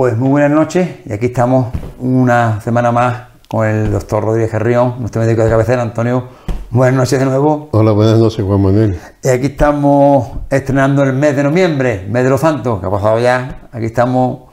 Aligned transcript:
Pues 0.00 0.16
muy 0.16 0.30
buenas 0.30 0.50
noches 0.50 0.88
y 1.04 1.12
aquí 1.12 1.26
estamos 1.26 1.74
una 1.98 2.58
semana 2.62 2.90
más 2.90 3.24
con 3.48 3.66
el 3.66 3.92
doctor 3.92 4.24
Rodríguez 4.24 4.50
Gerrión, 4.50 4.94
nuestro 4.98 5.20
médico 5.20 5.44
de 5.44 5.50
cabecera, 5.50 5.82
Antonio. 5.82 6.26
Buenas 6.70 6.96
noches 6.96 7.18
de 7.18 7.26
nuevo. 7.26 7.68
Hola, 7.72 7.92
buenas 7.92 8.18
noches, 8.18 8.42
Juan 8.42 8.62
Manuel. 8.62 8.98
Y 9.22 9.28
aquí 9.28 9.48
estamos 9.48 10.38
estrenando 10.48 11.02
el 11.02 11.12
mes 11.12 11.36
de 11.36 11.42
noviembre, 11.42 12.06
mes 12.08 12.24
de 12.24 12.30
los 12.30 12.40
santos, 12.40 12.80
que 12.80 12.86
ha 12.86 12.90
pasado 12.90 13.20
ya. 13.20 13.68
Aquí 13.72 13.84
estamos. 13.84 14.44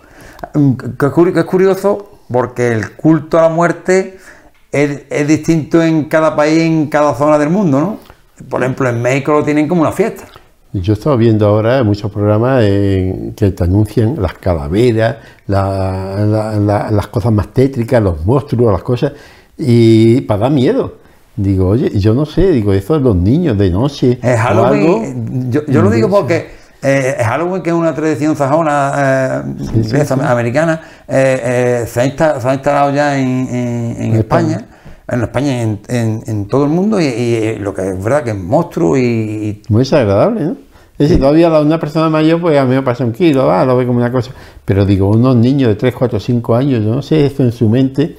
Que 1.00 1.06
es 1.40 1.46
curioso 1.46 2.10
porque 2.30 2.74
el 2.74 2.98
culto 2.98 3.40
a 3.40 3.44
la 3.44 3.50
muerte 3.50 4.18
es, 4.74 5.04
es 5.10 5.28
distinto 5.30 5.82
en 5.82 6.10
cada 6.10 6.36
país, 6.36 6.64
en 6.64 6.88
cada 6.88 7.16
zona 7.16 7.38
del 7.38 7.52
mundo, 7.52 7.80
¿no? 7.80 8.00
Por 8.50 8.64
ejemplo, 8.64 8.90
en 8.90 9.02
México 9.02 9.32
lo 9.32 9.46
tienen 9.46 9.70
como 9.70 9.80
una 9.80 9.94
fiesta. 9.94 10.26
Yo 10.74 10.94
estaba 10.94 11.16
viendo 11.16 11.48
ahora 11.48 11.84
muchos 11.84 12.12
programas 12.12 12.62
que 12.62 13.54
te 13.56 13.64
anuncian 13.64 14.22
las 14.22 14.34
calaveras, 14.34 15.18
las 15.48 17.08
cosas 17.08 17.32
más 17.32 17.54
tétricas, 17.54 18.04
los 18.04 18.26
monstruos, 18.26 18.72
las 18.72 18.84
cosas, 18.84 19.14
y 19.58 20.22
para 20.22 20.42
dar 20.42 20.52
miedo. 20.52 20.96
Digo, 21.36 21.70
oye, 21.70 21.98
yo 22.00 22.14
no 22.14 22.26
sé, 22.26 22.52
digo, 22.52 22.74
eso 22.74 22.96
de 22.96 23.00
los 23.00 23.16
niños 23.16 23.58
de 23.58 23.70
noche. 23.70 24.20
Es 24.22 24.40
Halloween, 24.40 25.52
yo, 25.52 25.62
lo 25.68 25.90
digo 25.90 26.10
porque 26.10 26.50
eh, 26.82 27.16
Halloween, 27.24 27.62
que 27.62 27.70
es 27.70 27.76
una 27.76 27.94
tradición 27.94 28.36
sajona 28.36 29.44
eh, 29.46 30.06
americana, 30.24 30.82
eh, 31.08 31.86
se, 31.88 32.02
ha 32.02 32.06
instalado, 32.06 32.92
ya 32.92 33.18
en, 33.18 34.16
España 34.16 34.66
en 35.10 35.22
España 35.22 35.64
y 35.64 35.80
en, 35.90 36.48
todo 36.48 36.66
el 36.66 36.70
mundo, 36.70 37.00
y, 37.00 37.56
lo 37.60 37.74
que 37.74 37.90
es 37.90 38.04
verdad 38.04 38.24
que 38.24 38.32
es 38.32 38.38
monstruo 38.38 38.98
y. 38.98 39.62
Muy 39.70 39.80
desagradable, 39.80 40.42
¿no? 40.42 40.67
Es 41.00 41.10
decir, 41.10 41.20
todavía 41.20 41.48
una 41.62 41.80
persona 41.80 42.10
mayor, 42.10 42.42
pues 42.42 42.58
a 42.58 42.66
mí 42.66 42.74
me 42.74 42.82
pasa 42.82 43.06
un 43.06 43.12
kilo, 43.12 43.52
ah, 43.52 43.64
lo 43.64 43.78
ve 43.78 43.86
como 43.86 44.00
una 44.00 44.12
cosa. 44.12 44.32
Pero 44.66 44.84
digo, 44.84 45.10
unos 45.10 45.36
niños 45.36 45.70
de 45.70 45.76
3, 45.76 45.94
4, 45.94 46.20
5 46.20 46.56
años, 46.56 46.84
yo 46.84 46.96
no 46.96 47.02
sé 47.04 47.26
esto 47.26 47.44
en 47.44 47.52
su 47.52 47.70
mente. 47.70 48.18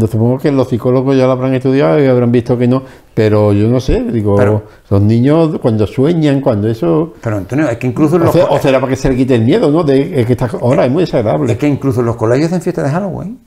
Supongo 0.00 0.38
que 0.38 0.50
los 0.50 0.68
psicólogos 0.68 1.16
ya 1.16 1.26
lo 1.26 1.32
habrán 1.32 1.54
estudiado 1.54 2.02
y 2.02 2.06
habrán 2.06 2.32
visto 2.32 2.56
que 2.56 2.66
no, 2.66 2.82
pero 3.14 3.52
yo 3.52 3.68
no 3.68 3.80
sé, 3.80 4.02
digo, 4.02 4.62
los 4.90 5.02
niños 5.02 5.58
cuando 5.60 5.86
sueñan, 5.86 6.40
cuando 6.40 6.68
eso... 6.68 7.14
Pero 7.22 7.36
Antonio, 7.36 7.68
es 7.68 7.78
que 7.78 7.86
incluso... 7.86 8.18
Los 8.18 8.34
o, 8.34 8.58
será 8.58 8.80
para 8.80 8.90
que 8.90 8.96
se 8.96 9.08
le 9.08 9.16
quite 9.16 9.34
el 9.34 9.42
miedo, 9.42 9.70
¿no? 9.70 9.84
De, 9.84 10.24
que 10.26 10.32
está, 10.32 10.50
ahora 10.60 10.84
es 10.84 10.92
muy 10.92 11.02
desagradable. 11.02 11.52
Es 11.52 11.58
que 11.58 11.68
incluso 11.68 12.02
los 12.02 12.16
colegios 12.16 12.52
en 12.52 12.60
fiesta 12.60 12.82
de 12.82 12.90
Halloween 12.90 13.38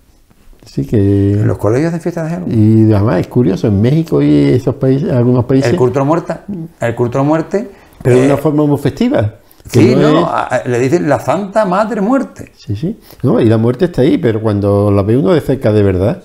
Sí, 0.66 0.86
que... 0.86 1.34
En 1.34 1.48
los 1.48 1.58
colegios 1.58 1.94
de 1.94 2.00
fiesta 2.00 2.24
de 2.24 2.30
Halloween. 2.30 2.90
Y 2.90 2.94
además 2.94 3.20
es 3.20 3.28
curioso, 3.28 3.68
en 3.68 3.82
México 3.82 4.22
y 4.22 4.46
esos 4.46 4.76
países, 4.76 5.12
algunos 5.12 5.46
países... 5.46 5.72
El 5.72 5.78
culto 5.78 6.00
a 6.00 6.04
muerte, 6.04 6.34
el 6.80 6.96
culto 6.96 7.20
a 7.20 7.24
muerte... 7.24 7.70
Pero 8.02 8.18
de 8.18 8.26
una 8.26 8.36
eh, 8.36 8.38
forma 8.38 8.66
muy 8.66 8.78
festiva. 8.78 9.36
Sí, 9.70 9.94
no, 9.96 10.28
le 10.66 10.80
dicen 10.80 11.08
la 11.08 11.20
Santa 11.20 11.66
Madre 11.66 12.02
Muerte. 12.02 12.52
Sí, 12.58 12.76
sí. 12.76 12.98
No, 13.22 13.40
y 13.40 13.46
la 13.46 13.58
muerte 13.58 13.86
está 13.86 14.02
ahí, 14.02 14.18
pero 14.18 14.42
cuando 14.42 14.90
la 14.90 15.04
ve 15.04 15.18
uno 15.18 15.34
de 15.34 15.42
cerca 15.42 15.72
de 15.72 15.84
verdad, 15.84 16.24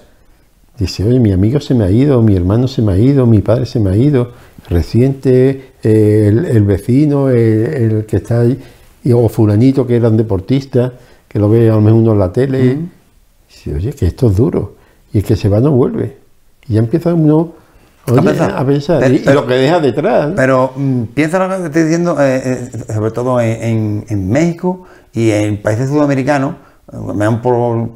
dice, 0.78 1.04
oye, 1.04 1.20
mi 1.20 1.32
amigo 1.32 1.60
se 1.60 1.74
me 1.74 1.84
ha 1.84 1.90
ido, 1.90 2.22
mi 2.22 2.36
hermano 2.36 2.68
se 2.68 2.80
me 2.80 2.92
ha 2.92 2.98
ido, 2.98 3.26
mi 3.26 3.40
padre 3.40 3.66
se 3.66 3.80
me 3.80 3.90
ha 3.90 3.96
ido, 3.96 4.32
reciente, 4.70 5.72
eh, 5.82 6.28
el, 6.28 6.62
vecino, 6.62 7.28
el, 7.28 8.06
que 8.06 8.16
está 8.16 8.40
ahí, 8.40 8.58
o 9.12 9.28
fulanito 9.28 9.86
que 9.86 9.96
era 9.96 10.08
un 10.08 10.16
deportista, 10.16 10.92
que 11.28 11.38
lo 11.38 11.50
ve 11.50 11.68
a 11.68 11.74
lo 11.74 11.80
mejor 11.82 12.00
uno 12.00 12.12
en 12.12 12.18
la 12.18 12.32
tele 12.32 12.78
oye, 13.72 13.92
que 13.92 14.06
esto 14.06 14.28
es 14.28 14.36
duro. 14.36 14.74
Y 15.12 15.18
el 15.18 15.24
que 15.24 15.36
se 15.36 15.48
va 15.48 15.60
no 15.60 15.70
vuelve. 15.70 16.16
Y 16.68 16.74
ya 16.74 16.80
empieza 16.80 17.14
uno 17.14 17.54
a 18.06 18.64
pensar. 18.64 19.12
y, 19.12 19.18
lo 19.24 19.46
que 19.46 19.54
deja 19.54 19.80
detrás. 19.80 20.32
Pero 20.36 20.72
mm, 20.76 21.02
piensa 21.14 21.38
lo 21.38 21.48
que 21.48 21.62
te 21.62 21.66
estoy 21.66 21.82
diciendo, 21.84 22.16
eh, 22.20 22.68
eh, 22.72 22.92
sobre 22.92 23.10
todo 23.10 23.40
en, 23.40 24.30
México 24.30 24.84
y 25.12 25.30
en 25.30 25.60
países 25.62 25.88
sudamericanos, 25.88 26.56
me 26.92 27.24
dan 27.24 27.40
por 27.40 27.88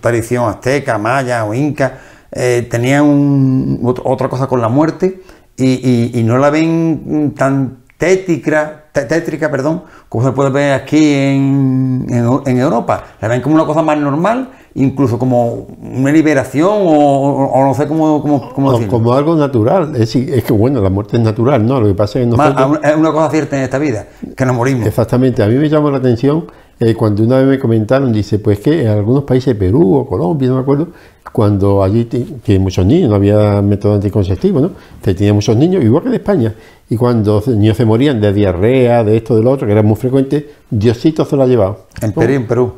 tradición 0.00 0.48
azteca, 0.48 0.98
maya 0.98 1.44
o 1.44 1.54
inca, 1.54 1.98
eh, 2.30 2.66
tenían 2.70 3.80
otra 3.82 4.28
cosa 4.28 4.46
con 4.46 4.60
la 4.60 4.68
muerte 4.68 5.20
y, 5.56 6.22
no 6.24 6.38
la 6.38 6.50
ven 6.50 7.34
tan 7.36 7.78
tétrica, 7.98 8.84
tétrica 8.92 9.50
perdón, 9.50 9.84
como 10.08 10.24
se 10.24 10.32
puede 10.32 10.50
ver 10.50 10.72
aquí 10.72 11.12
en, 11.12 12.06
en 12.08 12.58
Europa. 12.58 13.04
La 13.20 13.28
ven 13.28 13.40
como 13.42 13.54
una 13.56 13.66
cosa 13.66 13.82
más 13.82 13.98
normal 13.98 14.50
incluso 14.74 15.18
como 15.18 15.66
una 15.82 16.10
liberación 16.10 16.70
o, 16.72 17.64
no 17.64 17.74
sé 17.74 17.86
cómo, 17.86 18.22
cómo, 18.54 18.72
decirlo. 18.72 18.92
Como 18.92 19.12
algo 19.12 19.34
natural. 19.36 19.94
Es, 19.96 20.14
es, 20.16 20.44
que 20.44 20.52
bueno, 20.52 20.80
la 20.80 20.90
muerte 20.90 21.16
es 21.16 21.22
natural, 21.22 21.64
¿no? 21.64 21.80
Lo 21.80 21.88
que 21.88 21.94
pasa 21.94 22.18
es 22.18 22.26
que 22.26 22.30
nosotros... 22.30 22.78
Es 22.82 22.96
una 22.96 23.12
cosa 23.12 23.30
cierta 23.30 23.56
en 23.56 23.64
esta 23.64 23.78
vida, 23.78 24.06
que 24.36 24.46
nos 24.46 24.56
morimos. 24.56 24.86
Exactamente. 24.86 25.42
A 25.42 25.46
mí 25.46 25.54
me 25.56 25.68
llamó 25.68 25.90
la 25.90 25.98
atención 25.98 26.46
eh, 26.80 26.94
cuando 26.94 27.22
una 27.22 27.38
vez 27.38 27.46
me 27.46 27.58
comentaron, 27.58 28.12
dice, 28.12 28.38
pues 28.38 28.58
que 28.58 28.82
en 28.82 28.88
algunos 28.88 29.24
países, 29.24 29.54
Perú 29.54 29.94
o 29.94 30.06
Colombia, 30.06 30.48
no 30.48 30.56
me 30.56 30.62
acuerdo, 30.62 30.88
cuando 31.30 31.82
allí 31.82 32.06
tienen 32.06 32.62
muchos 32.62 32.84
niños, 32.84 33.08
no 33.08 33.16
había 33.16 33.62
método 33.62 33.94
anticonceptivo, 33.94 34.60
¿no? 34.60 34.70
Que 35.02 35.14
tenía 35.14 35.32
muchos 35.32 35.56
niños, 35.56 35.84
igual 35.84 36.02
que 36.02 36.08
en 36.08 36.14
España. 36.16 36.54
Y 36.90 36.96
cuando 36.96 37.34
los 37.34 37.48
niños 37.48 37.76
se 37.76 37.84
morían 37.84 38.20
de 38.20 38.32
diarrea, 38.32 39.04
de 39.04 39.16
esto, 39.16 39.36
de 39.36 39.42
lo 39.42 39.52
otro, 39.52 39.66
que 39.66 39.72
era 39.72 39.82
muy 39.82 39.96
frecuente, 39.96 40.50
Diosito 40.68 41.24
se 41.24 41.36
lo 41.36 41.44
ha 41.44 41.46
llevado. 41.46 41.86
En 42.00 42.12
Perú, 42.12 42.32
en 42.32 42.46
Perú. 42.46 42.72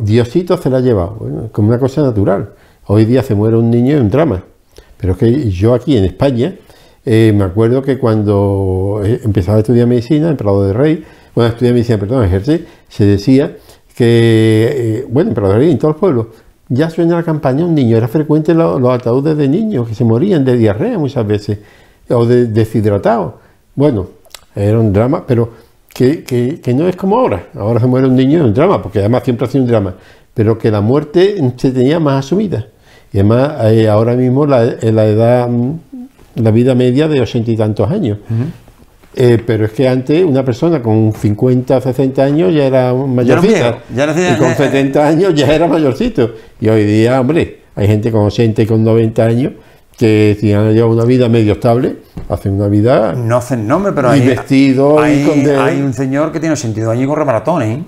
Diosito 0.00 0.56
se 0.56 0.70
la 0.70 0.78
ha 0.78 0.80
llevado, 0.80 1.50
como 1.52 1.68
una 1.68 1.78
cosa 1.78 2.02
natural. 2.02 2.50
Hoy 2.86 3.04
día 3.04 3.22
se 3.22 3.34
muere 3.34 3.56
un 3.56 3.70
niño 3.70 3.96
y 3.96 4.00
un 4.00 4.08
drama. 4.08 4.42
Pero 4.96 5.12
es 5.12 5.18
que 5.18 5.50
yo 5.50 5.74
aquí 5.74 5.96
en 5.96 6.04
España, 6.04 6.54
eh, 7.04 7.32
me 7.34 7.44
acuerdo 7.44 7.82
que 7.82 7.98
cuando 7.98 9.02
eh, 9.04 9.20
empezaba 9.24 9.58
a 9.58 9.60
estudiar 9.60 9.86
medicina 9.86 10.30
en 10.30 10.36
Prado 10.36 10.64
de 10.66 10.72
Rey, 10.72 11.04
bueno, 11.34 11.50
estudiar 11.50 11.74
medicina, 11.74 11.98
perdón, 11.98 12.24
ejercer, 12.24 12.66
se 12.88 13.04
decía 13.04 13.56
que, 13.94 14.70
eh, 14.72 15.06
bueno, 15.08 15.30
en 15.30 15.34
Prado 15.34 15.52
de 15.52 15.58
Rey, 15.58 15.70
en 15.70 15.78
todos 15.78 15.94
los 15.94 16.00
pueblos, 16.00 16.26
ya 16.68 16.88
suena 16.88 17.16
la 17.16 17.22
campaña 17.22 17.64
un 17.64 17.74
niño. 17.74 17.96
Era 17.96 18.08
frecuente 18.08 18.54
los, 18.54 18.82
ataúdes 18.88 19.36
de 19.36 19.48
niños 19.48 19.88
que 19.88 19.94
se 19.94 20.04
morían 20.04 20.44
de 20.44 20.56
diarrea 20.56 20.98
muchas 20.98 21.26
veces, 21.26 21.58
o 22.08 22.24
de 22.24 22.46
deshidratados. 22.46 23.34
Bueno, 23.74 24.08
era 24.54 24.80
un 24.80 24.92
drama, 24.92 25.24
pero 25.26 25.50
que, 25.96 26.74
no 26.74 26.88
es 26.88 26.96
como 26.96 27.18
ahora. 27.18 27.46
Ahora 27.54 27.80
se 27.80 27.86
muere 27.86 28.06
un 28.06 28.16
niño 28.16 28.40
en 28.40 28.46
un 28.46 28.54
drama, 28.54 28.82
porque 28.82 28.98
además 28.98 29.22
siempre 29.24 29.46
ha 29.46 29.50
sido 29.50 29.64
un 29.64 29.70
drama, 29.70 29.94
pero 30.34 30.58
que 30.58 30.70
la 30.70 30.80
muerte 30.80 31.36
se 31.56 31.70
tenía 31.70 31.98
más 31.98 32.26
asumida. 32.26 32.66
Y 33.12 33.18
además, 33.18 33.52
eh, 33.64 33.88
ahora 33.88 34.14
mismo 34.14 34.46
la, 34.46 34.64
eh, 34.64 34.92
la, 34.92 35.06
edad, 35.06 35.48
mm, 35.48 35.78
la 36.36 36.50
vida 36.50 36.74
media 36.74 37.08
de 37.08 37.20
ochenta 37.20 37.50
y 37.50 37.56
tantos 37.56 37.90
años. 37.90 38.18
Eh, 39.18 39.42
pero 39.46 39.64
es 39.64 39.72
que 39.72 39.88
antes 39.88 40.22
una 40.22 40.44
persona 40.44 40.82
con 40.82 41.14
50, 41.14 41.80
60 41.80 42.22
años 42.22 42.54
ya 42.54 42.66
era 42.66 42.92
mayorcita. 42.92 43.78
y 43.90 44.38
con 44.38 44.54
70 44.54 45.08
años 45.08 45.34
ya 45.34 45.54
era 45.54 45.66
mayorcito. 45.66 46.32
Y 46.60 46.68
hoy 46.68 46.84
día, 46.84 47.18
hombre, 47.18 47.60
hay 47.74 47.86
gente 47.86 48.12
con 48.12 48.26
80 48.26 48.62
y 48.62 48.66
con 48.66 48.84
90 48.84 49.24
años 49.24 49.52
que 49.96 50.36
si 50.38 50.52
han 50.52 50.72
llevado 50.72 50.94
una 50.94 51.04
vida 51.04 51.28
medio 51.28 51.54
estable, 51.54 51.98
hacen 52.28 52.54
una 52.54 52.68
vida. 52.68 53.14
No 53.14 53.36
hacen 53.36 53.66
nombre, 53.66 53.92
pero 53.92 54.10
hay. 54.10 54.26
vestido 54.26 54.98
hay, 55.00 55.24
hay 55.58 55.80
un 55.80 55.94
señor 55.94 56.32
que 56.32 56.40
tiene 56.40 56.52
82 56.52 56.92
años 56.92 57.04
y 57.04 57.06
corre 57.06 57.24
maratones, 57.24 57.78
¿eh? 57.78 57.82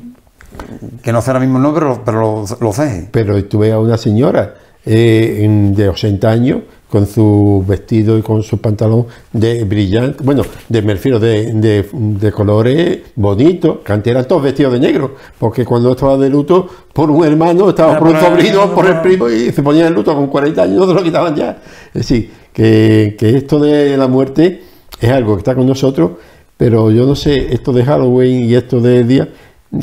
que 1.03 1.13
no 1.13 1.23
sé 1.23 1.31
ahora 1.31 1.41
mismo 1.41 1.59
el 1.59 1.63
nombre, 1.63 1.81
pero, 1.81 2.03
pero 2.05 2.21
lo, 2.21 2.45
lo, 2.61 2.73
sé. 2.73 3.09
Pero 3.13 3.43
tuve 3.45 3.73
a 3.73 3.79
una 3.79 3.97
señora 3.97 4.55
eh, 4.85 5.47
de 5.75 5.89
80 5.89 6.31
años 6.31 6.61
con 6.91 7.07
su 7.07 7.63
vestido 7.67 8.17
y 8.17 8.23
con 8.23 8.43
su 8.43 8.59
pantalón 8.59 9.07
de 9.33 9.65
brillante, 9.65 10.25
bueno, 10.25 10.43
de, 10.69 10.83
me 10.83 10.95
refiero 10.95 11.19
de, 11.19 11.53
de, 11.53 12.33
colores 12.33 13.01
bonitos, 13.15 13.79
que 13.85 13.93
antes 13.93 14.11
eran 14.11 14.27
todos 14.27 14.43
vestidos 14.43 14.73
de 14.73 14.81
negro, 14.81 15.15
porque 15.39 15.65
cuando 15.67 15.91
estaba 15.91 16.17
de 16.17 16.31
luto 16.31 16.67
por 16.93 17.11
un 17.11 17.25
hermano, 17.25 17.69
estaba 17.69 17.99
por 17.99 18.09
un 18.09 18.19
sobrino, 18.19 18.75
por 18.75 18.87
el 18.87 19.01
primo, 19.03 19.29
y 19.29 19.53
se 19.53 19.63
ponía 19.63 19.85
de 19.85 19.91
luto 19.91 20.15
con 20.15 20.29
40 20.29 20.63
años, 20.63 20.77
no 20.79 20.87
se 20.87 20.95
lo 20.95 21.03
quitaban 21.03 21.37
ya. 21.37 21.59
Es 21.89 22.09
decir, 22.09 22.31
que, 22.53 23.17
que 23.19 23.37
esto 23.37 23.59
de 23.59 23.97
la 23.97 24.09
muerte 24.09 24.63
es 24.99 25.11
algo 25.11 25.35
que 25.35 25.41
está 25.41 25.55
con 25.55 25.67
nosotros, 25.67 26.13
pero 26.57 26.91
yo 26.91 27.05
no 27.07 27.15
sé, 27.15 27.53
esto 27.53 27.73
de 27.73 27.85
Halloween 27.85 28.49
y 28.49 28.55
esto 28.55 28.81
de 28.81 29.05
día, 29.05 29.29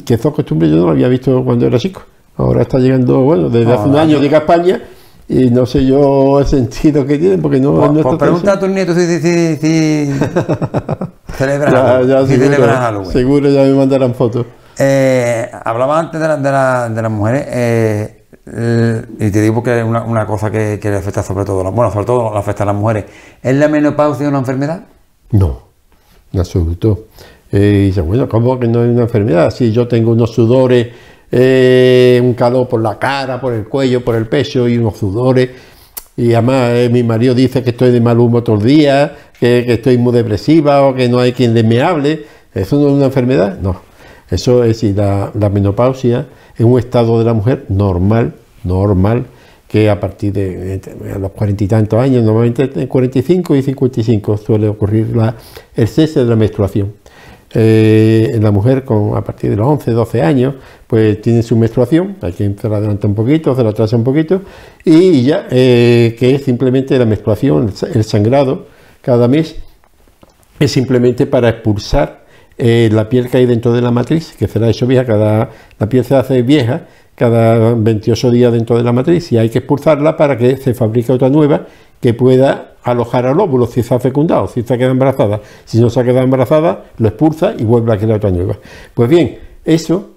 que 0.04 0.16
esas 0.16 0.34
costumbres 0.34 0.72
yo 0.72 0.78
no 0.78 0.86
lo 0.86 0.92
había 0.92 1.08
visto 1.08 1.44
cuando 1.46 1.68
era 1.68 1.78
chico. 1.78 2.02
Ahora 2.38 2.64
está 2.64 2.80
llegando, 2.80 3.22
bueno, 3.22 3.48
desde 3.50 3.72
hace 3.72 3.88
un 3.88 3.96
año 3.96 4.20
llega 4.20 4.40
a 4.40 4.42
España 4.42 4.82
y 5.28 5.50
no 5.50 5.66
sé 5.66 5.86
yo 5.86 6.40
el 6.40 6.46
sentido 6.46 7.06
que 7.06 7.18
tienen 7.18 7.42
porque 7.42 7.60
no, 7.60 7.74
pues, 7.76 8.04
pues 8.04 8.18
pregunta 8.18 8.54
a 8.54 8.60
tus 8.60 8.70
nietos 8.70 8.96
si, 8.96 9.06
si, 9.20 9.56
si 9.58 10.20
celebran, 11.38 11.74
Halloween. 11.74 13.12
Seguro 13.12 13.50
ya 13.50 13.64
me 13.64 13.74
mandarán 13.74 14.14
fotos. 14.14 14.46
Eh, 14.78 15.50
hablaba 15.64 16.00
antes 16.00 16.20
de, 16.20 16.28
la, 16.28 16.90
de, 16.90 17.02
las 17.02 17.12
mujeres 17.12 17.46
eh, 17.48 18.26
y 19.20 19.32
te 19.32 19.42
digo 19.42 19.64
que 19.64 19.80
es 19.80 19.86
una, 19.86 20.04
una 20.04 20.28
cosa 20.28 20.52
que, 20.52 20.80
que, 20.80 20.90
le 20.90 20.98
afecta 20.98 21.24
sobre 21.24 21.46
todo, 21.46 21.64
bueno, 21.72 21.92
sobre 21.92 22.06
todo 22.06 22.32
le 22.32 22.40
afecta 22.40 22.64
a 22.64 22.68
las 22.68 22.76
mujeres. 22.76 23.06
¿Es 23.42 23.56
la 23.56 23.68
menopausia 23.68 24.28
una 24.30 24.40
enfermedad? 24.40 24.82
No, 25.32 25.62
en 26.32 26.40
absoluto. 26.40 27.06
Eh, 27.52 27.58
y 27.58 27.86
dice, 27.88 28.02
bueno, 28.02 28.28
¿cómo 28.28 28.60
que 28.60 28.68
no 28.68 28.84
es 28.84 28.90
una 28.90 29.04
enfermedad? 29.04 29.50
Si 29.52 29.72
yo 29.72 29.88
tengo 29.88 30.12
unos 30.12 30.34
sudores 30.34 30.88
eh, 31.38 32.22
un 32.24 32.34
calor 32.34 32.70
por 32.70 32.82
la 32.82 32.98
cara, 32.98 33.42
por 33.42 33.52
el 33.52 33.66
cuello, 33.66 34.06
por 34.06 34.16
el 34.16 34.26
pecho 34.26 34.70
y 34.70 34.78
unos 34.78 34.96
sudores. 34.98 35.50
Y 36.16 36.32
además 36.32 36.70
eh, 36.72 36.90
mi 36.90 37.04
marido 37.04 37.36
dice 37.36 37.62
que 37.62 37.72
estoy 37.72 37.92
de 37.92 38.00
mal 38.00 38.18
humor 38.20 38.46
todos 38.46 38.60
los 38.60 38.66
días, 38.66 39.12
que, 39.38 39.66
estoy 39.68 39.98
muy 39.98 40.14
depresiva 40.14 40.88
o 40.88 40.96
que 40.96 41.10
no 41.10 41.20
hay 41.20 41.34
quien 41.34 41.54
me 41.68 41.82
hable. 41.82 42.26
¿Eso 42.54 42.80
no 42.80 42.88
es 42.88 42.94
una 42.94 43.06
enfermedad? 43.08 43.60
No. 43.60 43.82
Eso 44.32 44.64
es 44.64 44.82
decir, 44.82 44.96
la, 44.96 45.50
menopausia 45.50 46.26
es 46.58 46.66
un 46.66 46.80
estado 46.80 47.20
de 47.20 47.26
la 47.26 47.34
mujer 47.34 47.66
normal, 47.68 48.34
normal, 48.64 49.26
que 49.68 49.90
a 49.90 50.00
partir 50.00 50.32
de, 50.32 50.80
los 51.20 51.32
cuarenta 51.32 51.66
y 51.66 51.68
tantos 51.68 52.00
años, 52.00 52.24
normalmente 52.24 52.64
entre 52.64 52.88
45 52.88 53.58
y 53.58 53.62
55 53.62 54.38
suele 54.38 54.70
ocurrir 54.70 55.14
la, 55.14 55.36
el 55.76 55.88
cese 55.90 56.22
de 56.22 56.28
la 56.28 56.38
menstruación. 56.38 56.94
Eh, 57.58 58.38
la 58.42 58.52
mujer 58.52 58.84
con, 58.84 59.16
a 59.16 59.24
partir 59.24 59.50
de 59.50 59.56
los 59.56 59.66
11, 59.66 59.92
12 59.92 60.22
años, 60.22 60.56
pues 60.88 61.22
tiene 61.22 61.42
su 61.42 61.56
menstruación, 61.56 62.18
hay 62.22 62.34
que 62.34 62.54
se 62.60 62.70
la 62.70 62.78
adelanta 62.78 63.08
un 63.08 63.16
poquito, 63.16 63.56
la 63.64 63.70
atrasa 63.70 63.96
un 63.96 64.04
poquito, 64.04 64.42
y 64.84 65.24
ya, 65.24 65.48
eh, 65.50 66.16
que 66.20 66.36
es 66.36 66.44
simplemente 66.44 67.00
la 67.00 67.06
menstruación, 67.06 67.72
el 67.94 68.04
sangrado 68.04 68.68
cada 69.02 69.30
mes, 69.30 69.56
es 70.60 70.72
simplemente 70.72 71.26
para 71.26 71.50
expulsar 71.50 72.26
eh, 72.58 72.90
la 72.92 73.08
piel 73.08 73.30
que 73.30 73.38
hay 73.38 73.46
dentro 73.46 73.72
de 73.72 73.82
la 73.82 73.92
matriz, 73.92 74.34
que 74.38 74.48
será 74.48 74.70
eso 74.70 74.86
vieja, 74.86 75.06
cada, 75.06 75.50
la 75.80 75.90
piel 75.90 76.04
se 76.04 76.16
hace 76.16 76.42
vieja 76.42 76.88
cada 77.16 77.74
28 77.74 78.32
días 78.32 78.52
dentro 78.52 78.78
de 78.78 78.84
la 78.84 78.92
matriz 78.92 79.32
y 79.32 79.38
hay 79.38 79.50
que 79.50 79.60
expulsarla 79.60 80.18
para 80.18 80.38
que 80.38 80.58
se 80.58 80.74
fabrique 80.74 81.14
otra 81.14 81.30
nueva 81.30 81.66
que 82.02 82.14
pueda 82.14 82.75
alojar 82.86 83.26
al 83.26 83.40
óvulo 83.40 83.66
si 83.66 83.82
ha 83.82 84.00
fecundado, 84.00 84.48
si 84.48 84.62
se 84.62 84.74
ha 84.74 84.78
quedado 84.78 84.94
embarazada. 84.94 85.42
Si 85.66 85.82
no 85.82 85.90
se 85.90 86.00
ha 86.00 86.04
quedado 86.04 86.24
embarazada, 86.24 86.86
lo 87.00 87.08
expulsa 87.08 87.54
y 87.58 87.64
vuelve 87.64 87.92
a 87.92 87.98
crear 87.98 88.18
otra 88.18 88.30
nueva. 88.30 88.58
Pues 88.94 89.10
bien, 89.10 89.40
eso, 89.66 90.12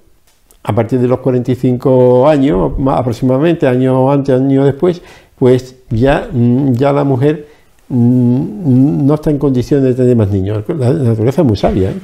a 0.62 0.74
partir 0.74 1.00
de 1.00 1.08
los 1.08 1.18
45 1.20 2.28
años, 2.28 2.72
aproximadamente, 2.88 3.66
año 3.66 4.12
antes, 4.12 4.38
año 4.38 4.66
después, 4.66 5.00
pues 5.38 5.76
ya, 5.88 6.28
mm, 6.30 6.72
ya 6.72 6.92
la 6.92 7.04
mujer 7.04 7.48
mm, 7.88 9.06
no 9.06 9.14
está 9.14 9.30
en 9.30 9.38
condiciones 9.38 9.84
de 9.86 9.94
tener 9.94 10.14
más 10.14 10.28
niños. 10.28 10.62
La 10.68 10.92
naturaleza 10.92 11.40
es 11.40 11.48
muy 11.48 11.56
sabia. 11.56 11.90
¿eh? 11.90 11.94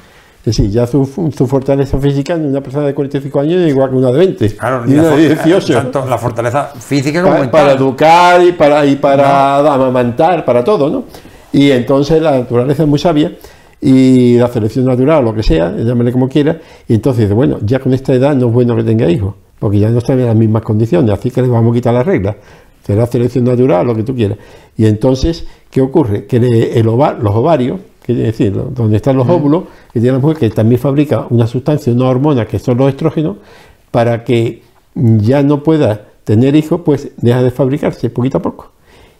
Es 0.44 0.56
decir, 0.56 0.70
ya 0.70 0.87
su, 0.87 1.06
fortaleza 1.06 1.99
física 1.99 2.35
en 2.35 2.44
una 2.44 2.61
persona 2.61 2.87
de 2.87 2.93
45 2.93 3.41
años 3.41 3.62
es 3.62 3.70
igual 3.70 3.88
que 3.88 3.96
una 3.96 4.12
de 4.12 4.19
20. 4.19 4.56
Claro, 4.56 4.85
y 4.87 4.93
una 4.93 5.08
de 5.17 5.29
18. 5.29 5.73
Tanto 5.73 6.05
la 6.05 6.19
fortaleza 6.19 6.64
física 6.79 7.23
como 7.23 7.32
para, 7.32 7.43
mental. 7.44 7.62
Para 7.62 7.73
educar 7.73 8.44
y 8.44 8.52
para, 8.52 8.85
y 8.85 8.96
para 8.96 9.56
amamantar, 9.73 10.44
para 10.44 10.62
todo, 10.62 10.91
¿no? 10.91 11.05
Y 11.50 11.70
entonces 11.70 12.20
la 12.20 12.32
naturaleza 12.32 12.82
es 12.82 12.88
muy 12.88 12.99
sabia 12.99 13.32
y 13.81 14.37
la 14.37 14.49
selección 14.49 14.85
natural, 14.85 15.25
lo 15.25 15.35
que 15.35 15.43
sea, 15.43 15.75
llámele 15.75 16.12
como 16.12 16.29
quiera, 16.29 16.58
y 16.88 16.94
entonces 16.94 17.25
dice, 17.25 17.35
bueno, 17.35 17.58
ya 17.62 17.79
con 17.79 17.94
esta 17.94 18.12
edad 18.12 18.35
no 18.35 18.49
es 18.49 18.52
bueno 18.52 18.76
que 18.76 18.82
tenga 18.82 19.08
hijos, 19.11 19.35
porque 19.58 19.79
ya 19.79 19.88
no 19.88 19.99
están 19.99 20.20
en 20.20 20.26
las 20.26 20.37
mismas 20.37 20.62
condiciones, 20.62 21.11
así 21.11 21.31
que 21.31 21.41
le 21.41 21.49
vamos 21.49 21.73
a 21.73 21.75
quitar 21.75 21.94
las 21.94 22.05
reglas. 22.05 22.37
Será 22.82 23.06
selección 23.06 23.44
natural, 23.44 23.87
lo 23.87 23.94
que 23.94 24.02
tú 24.02 24.14
quieras. 24.14 24.38
Y 24.76 24.87
entonces, 24.87 25.46
¿qué 25.70 25.81
ocurre? 25.81 26.26
Que 26.26 26.37
el 26.75 26.88
ovar, 26.88 27.19
los 27.23 27.35
ovarios, 27.35 27.81
que 28.05 28.12
decir, 28.12 28.53
donde 28.53 28.97
están 28.97 29.17
los 29.17 29.27
óvulos, 29.27 29.65
que 29.91 29.99
tiene 29.99 30.12
la 30.12 30.19
mujer, 30.19 30.37
que 30.37 30.51
también 30.51 30.79
fabrica 30.79 31.27
una 31.31 31.47
sustancia, 31.47 31.91
una 31.91 32.06
hormona, 32.06 32.45
que 32.45 32.59
son 32.59 32.77
los 32.77 32.91
estrógenos, 32.91 33.39
para 33.91 34.25
que 34.25 34.62
ya 34.95 35.43
no 35.43 35.62
pueda 35.62 36.09
tener 36.25 36.55
hijos, 36.55 36.83
pues 36.85 37.12
deja 37.17 37.43
de 37.43 37.51
fabricarse 37.51 38.11
poquito 38.11 38.39
a 38.39 38.43
poco. 38.43 38.73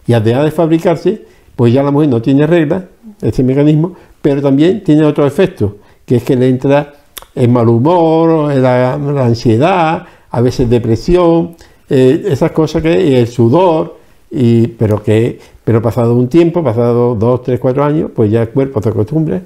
Y 0.07 0.13
al 0.13 0.23
dejar 0.23 0.45
de 0.45 0.51
fabricarse, 0.51 1.25
pues 1.57 1.73
ya 1.73 1.83
la 1.83 1.91
mujer 1.91 2.11
no 2.11 2.21
tiene 2.21 2.47
regla, 2.47 2.89
ese 3.23 3.43
mecanismo, 3.43 3.95
pero 4.21 4.43
también 4.43 4.85
tiene 4.85 5.03
otro 5.05 5.27
efecto, 5.27 5.79
que 6.05 6.17
es 6.17 6.23
que 6.23 6.37
le 6.37 6.49
entra 6.51 6.93
el 7.35 7.49
mal 7.49 7.69
humor, 7.71 8.55
la, 8.55 8.95
ansiedad, 9.25 10.05
a 10.31 10.41
veces 10.43 10.69
depresión, 10.69 11.57
eh, 11.89 12.23
esas 12.27 12.51
cosas 12.51 12.83
que 12.83 13.19
el 13.19 13.29
sudor, 13.29 13.97
y, 14.31 14.67
pero 14.67 15.03
que 15.03 15.39
pero 15.65 15.81
pasado 15.81 16.15
un 16.15 16.29
tiempo, 16.29 16.63
pasado 16.63 17.15
dos, 17.15 17.43
tres, 17.43 17.59
cuatro 17.59 17.85
años, 17.85 18.11
pues 18.15 18.31
ya 18.31 18.43
el 18.43 18.51
cuerpo 18.51 18.83
se 18.83 18.91
acostumbra 18.91 19.41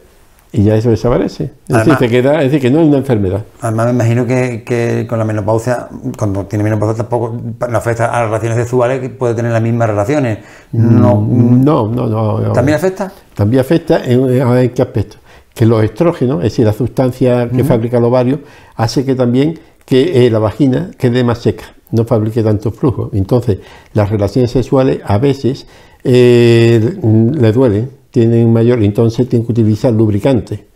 y 0.51 0.65
ya 0.65 0.77
eso 0.77 0.91
desaparece. 0.91 1.53
Es, 1.69 1.85
decir, 1.85 2.09
queda, 2.09 2.39
es 2.39 2.51
decir, 2.51 2.61
que 2.61 2.71
no 2.71 2.81
es 2.81 2.89
una 2.89 2.99
enfermedad. 2.99 3.45
Además, 3.61 3.87
me 3.87 3.93
imagino 3.93 4.27
que, 4.27 5.07
con 5.09 5.19
la 5.19 5.25
menopausia, 5.25 5.89
cuando 6.17 6.47
tiene 6.47 6.65
menopausia 6.65 6.97
tampoco 6.97 7.39
no 7.69 7.79
afecta 7.79 8.07
a 8.07 8.23
las 8.23 8.31
relaciones 8.31 8.59
sexuales, 8.59 9.01
que 9.01 9.11
puede 9.11 9.35
tener 9.35 9.53
las 9.53 9.63
mismas 9.63 9.89
relaciones. 9.89 10.39
No, 10.73 11.21
no, 11.21 11.89
no. 11.89 12.09
no, 12.09 12.53
¿También 12.53 12.77
afecta? 12.77 13.13
También 13.35 13.61
afecta 13.61 14.03
en, 14.05 14.71
qué 14.71 14.83
aspecto. 14.83 15.19
Que 15.55 15.67
los 15.67 15.83
estrógenos, 15.85 16.39
es 16.39 16.45
decir, 16.45 16.65
la 16.65 16.73
sustancia 16.73 17.49
que 17.49 17.65
fabrica 17.65 17.99
el 17.99 18.05
ovario, 18.05 18.41
hace 18.77 19.05
que 19.05 19.15
también 19.15 19.59
que 19.85 20.27
eh, 20.27 20.31
la 20.31 20.39
vagina 20.39 20.91
quede 20.97 21.25
más 21.25 21.39
seca, 21.39 21.65
no 21.91 22.05
fabrique 22.05 22.43
tanto 22.43 22.71
flujo. 22.71 23.11
Entonces, 23.13 23.59
las 23.93 24.11
relaciones 24.11 24.51
sexuales 24.51 25.01
a 25.05 25.19
veces 25.19 25.67
eh, 26.05 26.97
le 27.03 27.53
duele, 27.53 27.89
tienen 28.11 28.53
mayor, 28.53 28.83
entonces 28.83 29.29
tienen 29.29 29.47
que 29.47 29.53
utilizar 29.53 29.93
lubricante. 29.93 30.67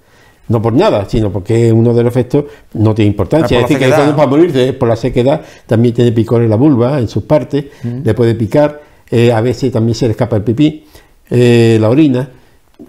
No 0.49 0.61
por 0.61 0.73
nada, 0.73 1.09
sino 1.09 1.33
porque 1.33 1.73
uno 1.73 1.95
de 1.95 2.03
los 2.03 2.13
efectos 2.13 2.45
no 2.75 2.95
tiene 2.95 3.11
importancia. 3.11 3.61
Es 3.61 3.69
decir, 3.69 3.79
que 3.79 3.89
para 3.89 4.27
morirse 4.27 4.73
por 4.73 4.89
la 4.89 4.97
sequedad, 4.97 5.41
también 5.67 5.95
tiene 5.95 6.13
picor 6.13 6.43
en 6.43 6.51
la 6.51 6.57
vulva, 6.57 6.99
en 6.99 7.09
sus 7.09 7.23
partes, 7.23 7.67
mm. 7.83 8.03
le 8.05 8.15
puede 8.15 8.35
picar, 8.35 8.83
eh, 9.11 9.33
a 9.33 9.41
veces 9.41 9.73
también 9.73 9.95
se 9.95 10.07
le 10.07 10.13
escapa 10.13 10.37
el 10.37 10.43
pipí, 10.43 10.85
eh, 11.31 11.79
la 11.81 11.89
orina. 11.89 12.29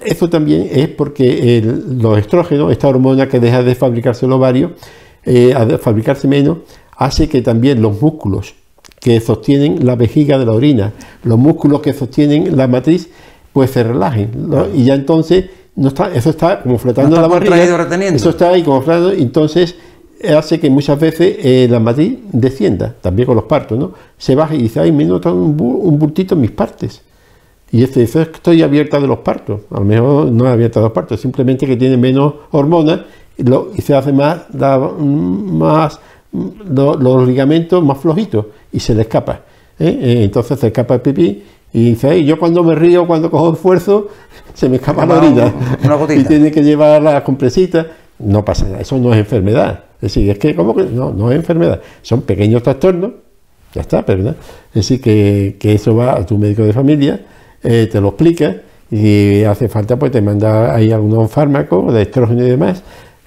Eso 0.04 0.28
también 0.28 0.68
es 0.72 0.90
porque 0.90 1.62
los 1.64 2.18
estrógenos, 2.18 2.72
esta 2.72 2.88
hormona 2.88 3.30
que 3.30 3.40
deja 3.40 3.62
de 3.62 3.76
fabricarse 3.76 4.26
el 4.26 4.32
ovario, 4.32 4.72
a 5.56 5.78
fabricarse 5.78 6.28
menos, 6.28 6.58
hace 6.98 7.30
que 7.30 7.42
también 7.42 7.82
los 7.82 8.02
músculos 8.02 8.56
que 9.04 9.20
sostienen 9.20 9.86
la 9.86 9.98
vejiga 9.98 10.38
de 10.38 10.46
la 10.46 10.54
orina, 10.54 10.94
los 11.24 11.38
músculos 11.38 11.82
que 11.82 11.92
sostienen 11.92 12.56
la 12.56 12.70
matriz, 12.70 13.10
pues 13.52 13.72
se 13.72 13.84
relajen. 13.84 14.32
Y 14.74 14.86
ya 14.86 14.94
entonces 14.94 15.46
no 15.76 15.90
está, 15.90 16.10
eso 16.14 16.30
está 16.30 16.62
como 16.62 16.78
flotando 16.78 17.20
la 17.20 17.28
barriga. 17.28 17.58
Eso 18.16 18.30
está 18.30 18.52
ahí 18.52 18.64
como 18.64 18.82
flotando, 18.82 19.12
entonces 19.12 19.76
hace 20.34 20.58
que 20.58 20.70
muchas 20.70 20.98
veces 20.98 21.36
eh, 21.42 21.68
la 21.70 21.82
matriz 21.82 22.18
descienda, 22.32 22.96
también 23.02 23.26
con 23.26 23.36
los 23.36 23.44
partos, 23.44 23.78
¿no? 23.78 23.92
Se 24.18 24.36
baja 24.36 24.56
y 24.56 24.60
dice, 24.60 24.80
ay, 24.80 24.94
me 24.94 25.04
notan 25.04 25.34
un, 25.34 25.58
un 25.60 26.00
bultito 26.00 26.36
en 26.36 26.42
mis 26.42 26.52
partes. 26.52 27.02
Y 27.74 27.84
este 27.84 28.00
dice, 28.00 28.22
estoy 28.22 28.62
abierta 28.62 29.02
de 29.02 29.08
los 29.08 29.20
partos. 29.20 29.62
A 29.70 29.80
lo 29.80 29.86
mejor 29.86 30.32
no 30.32 30.46
es 30.46 30.54
abierta 30.54 30.80
de 30.80 30.86
los 30.86 30.94
partos, 30.94 31.20
simplemente 31.20 31.66
que 31.66 31.76
tiene 31.76 31.98
menos 31.98 32.36
hormonas 32.52 33.02
y, 33.38 33.82
se 33.82 33.96
hace 33.96 34.14
más, 34.14 34.44
más 34.54 36.00
los 36.34 37.28
ligamentos 37.28 37.84
más 37.84 38.00
flojitos 38.00 38.48
y 38.72 38.80
se 38.80 38.96
le 38.96 39.04
escapa. 39.04 39.42
¿eh? 39.80 40.00
Eh, 40.02 40.24
entonces 40.24 40.60
se 40.60 40.68
escapa 40.68 40.96
el 40.96 41.02
pipí 41.02 41.44
y 41.72 41.92
dice, 41.92 42.24
yo 42.24 42.38
cuando 42.40 42.64
me 42.64 42.76
río, 42.76 43.08
cuando 43.08 43.30
cojo 43.30 43.54
esfuerzo, 43.54 44.10
se 44.54 44.70
me 44.70 44.78
escapa 44.78 45.06
la 45.06 45.18
orina 45.18 45.54
y 46.16 46.24
tiene 46.24 46.52
que 46.52 46.64
llevar 46.64 47.02
la 47.02 47.24
compresita. 47.24 47.88
No 48.20 48.46
pasa 48.46 48.66
nada, 48.66 48.82
eso 48.82 48.98
no 48.98 49.14
es 49.14 49.20
enfermedad. 49.20 49.86
Es 49.96 50.14
decir, 50.14 50.30
es 50.30 50.38
que, 50.38 50.56
¿cómo 50.56 50.76
que? 50.76 50.84
No, 50.84 51.12
no 51.12 51.32
es 51.32 51.38
enfermedad. 51.38 51.82
Son 52.02 52.22
pequeños 52.22 52.62
trastornos, 52.62 53.12
ya 53.74 53.82
está, 53.82 54.02
¿verdad? 54.02 54.36
Es 54.70 54.74
decir, 54.88 55.02
que, 55.02 55.58
que 55.60 55.74
eso 55.74 55.96
va 55.96 56.14
a 56.14 56.26
tu 56.26 56.38
médico 56.38 56.64
de 56.64 56.74
familia, 56.74 57.22
eh, 57.64 57.88
te 57.92 58.00
lo 58.02 58.10
explica 58.10 58.58
y 58.92 59.44
hace 59.44 59.68
falta, 59.68 59.98
pues 59.98 60.12
te 60.12 60.22
manda 60.22 60.76
ahí 60.76 60.92
algunos 60.92 61.32
fármacos 61.32 61.92
de 61.94 62.04
estrógeno 62.04 62.46
y 62.46 62.50
demás 62.50 62.84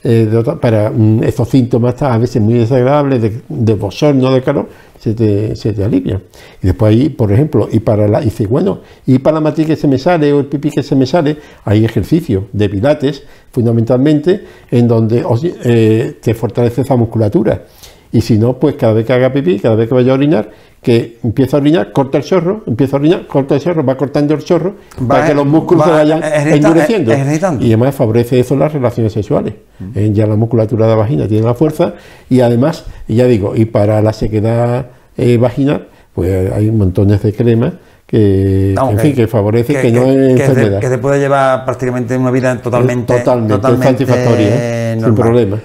eh, 0.08 0.42
para 0.60 0.90
mm, 0.90 1.24
estos 1.24 1.48
síntomas 1.48 2.00
a 2.00 2.16
veces 2.16 2.40
muy 2.40 2.54
desagradables 2.54 3.20
de, 3.20 3.40
de 3.48 3.74
bochorno, 3.74 4.32
de 4.32 4.40
calor, 4.40 4.68
se 5.00 5.14
te, 5.14 5.56
se 5.56 5.72
te 5.72 5.82
alivian. 5.82 6.22
Y 6.62 6.68
después 6.68 6.90
ahí, 6.90 7.08
por 7.08 7.32
ejemplo, 7.32 7.68
y 7.70 7.80
para 7.80 8.06
la, 8.06 8.20
dice, 8.20 8.46
bueno, 8.46 8.82
y 9.04 9.18
para 9.18 9.34
la 9.34 9.40
matriz 9.40 9.66
que 9.66 9.74
se 9.74 9.88
me 9.88 9.98
sale 9.98 10.32
o 10.32 10.40
el 10.40 10.46
pipí 10.46 10.70
que 10.70 10.84
se 10.84 10.94
me 10.94 11.06
sale, 11.06 11.38
hay 11.64 11.84
ejercicios 11.84 12.44
de 12.52 12.68
pilates, 12.68 13.24
fundamentalmente, 13.50 14.44
en 14.70 14.86
donde 14.86 15.24
eh, 15.64 16.16
te 16.20 16.34
fortalece 16.34 16.82
esa 16.82 16.94
musculatura. 16.94 17.64
Y 18.12 18.20
si 18.20 18.38
no, 18.38 18.54
pues 18.54 18.76
cada 18.76 18.92
vez 18.92 19.06
que 19.06 19.12
haga 19.12 19.32
pipí, 19.32 19.58
cada 19.58 19.74
vez 19.74 19.88
que 19.88 19.94
vaya 19.94 20.12
a 20.12 20.14
orinar, 20.14 20.50
que 20.82 21.18
empieza 21.24 21.56
a 21.56 21.60
orinar, 21.60 21.92
corta 21.92 22.18
el 22.18 22.24
chorro, 22.24 22.62
empieza 22.66 22.96
a 22.96 23.00
orinar, 23.00 23.26
corta 23.26 23.56
el 23.56 23.60
chorro, 23.60 23.84
va 23.84 23.96
cortando 23.96 24.34
el 24.34 24.44
chorro 24.44 24.74
para 25.08 25.26
que 25.26 25.34
los 25.34 25.44
músculos 25.44 25.84
se 25.84 25.90
vayan 25.90 26.22
endureciendo. 26.22 27.12
y 27.60 27.66
además 27.66 27.94
favorece 27.94 28.38
eso 28.38 28.56
las 28.56 28.72
relaciones 28.72 29.12
sexuales. 29.12 29.54
Mm. 29.80 29.98
Eh, 29.98 30.10
ya 30.12 30.26
la 30.26 30.36
musculatura 30.36 30.86
de 30.86 30.92
la 30.92 30.96
vagina 30.96 31.26
tiene 31.26 31.44
la 31.44 31.54
fuerza 31.54 31.94
y 32.30 32.40
además, 32.40 32.84
ya 33.08 33.26
digo, 33.26 33.56
y 33.56 33.64
para 33.64 34.00
la 34.00 34.12
sequedad 34.12 34.86
eh, 35.16 35.36
vaginal, 35.38 35.88
pues 36.14 36.52
hay 36.52 36.70
montones 36.70 37.22
de 37.22 37.32
cremas 37.32 37.72
que, 38.06 38.74
en 38.74 38.98
fin, 38.98 39.14
que 39.14 39.26
favorece 39.26 39.80
que, 39.80 39.90
no 39.90 40.04
es 40.04 40.40
enfermedad. 40.40 40.80
que 40.80 40.88
se 40.88 40.98
puede 40.98 41.18
llevar 41.18 41.64
prácticamente 41.64 42.16
una 42.16 42.30
vida 42.30 42.56
totalmente, 42.62 43.12
totalmente, 43.12 43.82
satisfactoria, 43.82 45.00
sin 45.00 45.14
problema. 45.14 45.58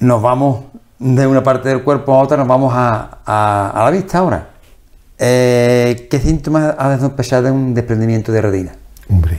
Nos 0.00 0.22
vamos 0.22 0.64
de 0.98 1.26
una 1.26 1.42
parte 1.42 1.68
del 1.68 1.82
cuerpo 1.82 2.14
a 2.14 2.22
otra, 2.22 2.36
nos 2.36 2.48
vamos 2.48 2.72
a, 2.74 3.18
a, 3.24 3.84
la 3.84 3.90
vista 3.90 4.18
ahora. 4.18 4.48
Eh, 5.18 6.06
¿Qué 6.10 6.18
síntomas 6.18 6.74
ha 6.78 6.90
de 6.90 6.98
sospechar 6.98 7.42
de 7.42 7.50
un 7.50 7.74
desprendimiento 7.74 8.32
de 8.32 8.42
retina? 8.42 8.72
Hombre, 9.08 9.38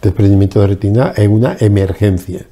desprendimiento 0.00 0.60
de 0.60 0.66
retina 0.66 1.12
es 1.16 1.28
una 1.28 1.56
emergencia. 1.60 2.46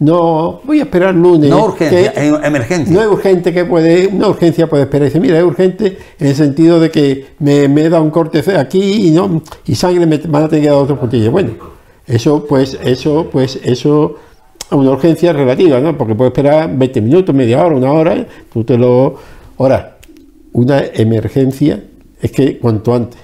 No, 0.00 0.60
voy 0.62 0.78
a 0.78 0.84
esperar 0.84 1.12
lunes. 1.12 1.50
No 1.50 1.64
urgencia, 1.64 2.10
es 2.10 2.32
emergencia. 2.44 2.94
No 2.94 3.00
es 3.02 3.08
urgente 3.08 3.52
que 3.52 3.64
puede, 3.64 4.06
una 4.06 4.28
urgencia 4.28 4.68
puede 4.68 4.84
esperar. 4.84 5.08
Dice, 5.08 5.18
mira, 5.18 5.38
es 5.38 5.44
urgente 5.44 5.98
en 6.20 6.26
el 6.28 6.36
sentido 6.36 6.78
de 6.78 6.90
que 6.90 7.34
me, 7.40 7.66
me 7.66 7.88
da 7.88 8.00
un 8.00 8.10
corte 8.10 8.44
aquí 8.56 9.08
y 9.08 9.10
no 9.10 9.42
y 9.66 9.74
sangre 9.74 10.06
me 10.06 10.18
van 10.18 10.44
a 10.44 10.48
tener 10.48 10.64
que 10.64 10.70
dar 10.70 10.78
otro 10.78 11.00
puntillo. 11.00 11.32
Bueno, 11.32 11.50
eso 12.06 12.46
pues, 12.46 12.78
eso 12.80 13.28
pues, 13.30 13.58
eso 13.64 14.16
una 14.70 14.90
urgencia 14.90 15.32
relativa, 15.32 15.80
¿no? 15.80 15.96
Porque 15.96 16.14
puede 16.14 16.28
esperar 16.28 16.76
20 16.76 17.00
minutos, 17.00 17.34
media 17.34 17.64
hora, 17.64 17.74
una 17.74 17.92
hora, 17.92 18.26
tú 18.52 18.64
te 18.64 18.76
lo... 18.76 19.16
Ahora, 19.58 19.98
una 20.52 20.82
emergencia 20.94 21.82
es 22.20 22.32
que 22.32 22.58
cuanto 22.58 22.94
antes. 22.94 23.20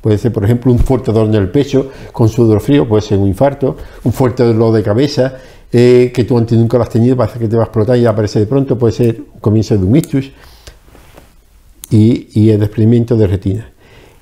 Puede 0.00 0.16
ser, 0.16 0.32
por 0.32 0.44
ejemplo, 0.44 0.72
un 0.72 0.78
fuerte 0.78 1.12
dolor 1.12 1.28
en 1.28 1.42
el 1.42 1.50
pecho 1.50 1.90
con 2.12 2.28
sudor 2.28 2.60
frío, 2.60 2.88
puede 2.88 3.02
ser 3.02 3.18
un 3.18 3.28
infarto, 3.28 3.76
un 4.04 4.12
fuerte 4.12 4.42
dolor 4.42 4.74
de 4.74 4.82
cabeza, 4.82 5.34
eh, 5.72 6.10
que 6.14 6.24
tú 6.24 6.38
antes 6.38 6.58
nunca 6.58 6.78
lo 6.78 6.84
has 6.84 6.90
tenido, 6.90 7.16
parece 7.16 7.38
que 7.38 7.48
te 7.48 7.56
va 7.56 7.62
a 7.62 7.66
explotar 7.66 7.98
y 7.98 8.06
aparece 8.06 8.40
de 8.40 8.46
pronto, 8.46 8.78
puede 8.78 8.92
ser 8.94 9.20
un 9.34 9.40
comienzo 9.40 9.76
de 9.76 9.84
un 9.84 9.94
ictus 9.94 10.30
y, 11.90 12.50
el 12.50 12.60
desprendimiento 12.60 13.16
de 13.16 13.26
retina. 13.26 13.70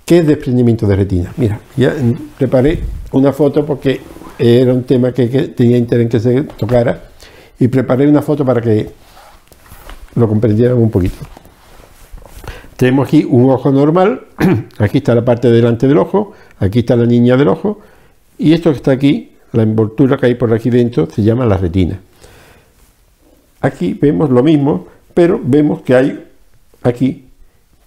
¿Qué 0.04 0.18
es 0.18 0.26
desprendimiento 0.26 0.86
de 0.86 0.96
retina? 0.96 1.32
Mira, 1.36 1.60
ya 1.76 1.94
preparé 2.36 2.80
una 3.12 3.32
foto 3.32 3.64
porque 3.64 4.00
era 4.38 4.72
un 4.72 4.84
tema 4.84 5.12
que, 5.12 5.26
tenía 5.48 5.76
interés 5.76 6.04
en 6.04 6.08
que 6.08 6.20
se 6.20 6.42
tocara 6.42 7.10
y 7.58 7.68
preparé 7.68 8.06
una 8.06 8.22
foto 8.22 8.44
para 8.44 8.60
que 8.60 8.88
lo 10.14 10.28
comprendieran 10.28 10.78
un 10.78 10.90
poquito. 10.90 11.16
Tenemos 12.76 13.08
aquí 13.08 13.26
un 13.28 13.50
ojo 13.50 13.72
normal, 13.72 14.26
aquí 14.78 14.98
está 14.98 15.14
la 15.14 15.24
parte 15.24 15.50
delante 15.50 15.88
del 15.88 15.98
ojo, 15.98 16.32
aquí 16.60 16.80
está 16.80 16.94
la 16.94 17.06
niña 17.06 17.36
del 17.36 17.48
ojo 17.48 17.80
y 18.38 18.52
esto 18.52 18.70
que 18.70 18.76
está 18.76 18.92
aquí, 18.92 19.32
la 19.52 19.64
envoltura 19.64 20.16
que 20.16 20.26
hay 20.26 20.34
por 20.36 20.52
aquí 20.54 20.70
dentro, 20.70 21.08
se 21.10 21.22
llama 21.22 21.44
la 21.44 21.56
retina. 21.56 22.00
Aquí 23.60 23.94
vemos 23.94 24.30
lo 24.30 24.44
mismo, 24.44 24.86
pero 25.14 25.40
vemos 25.42 25.82
que 25.82 25.94
hay 25.96 26.24
aquí 26.82 27.24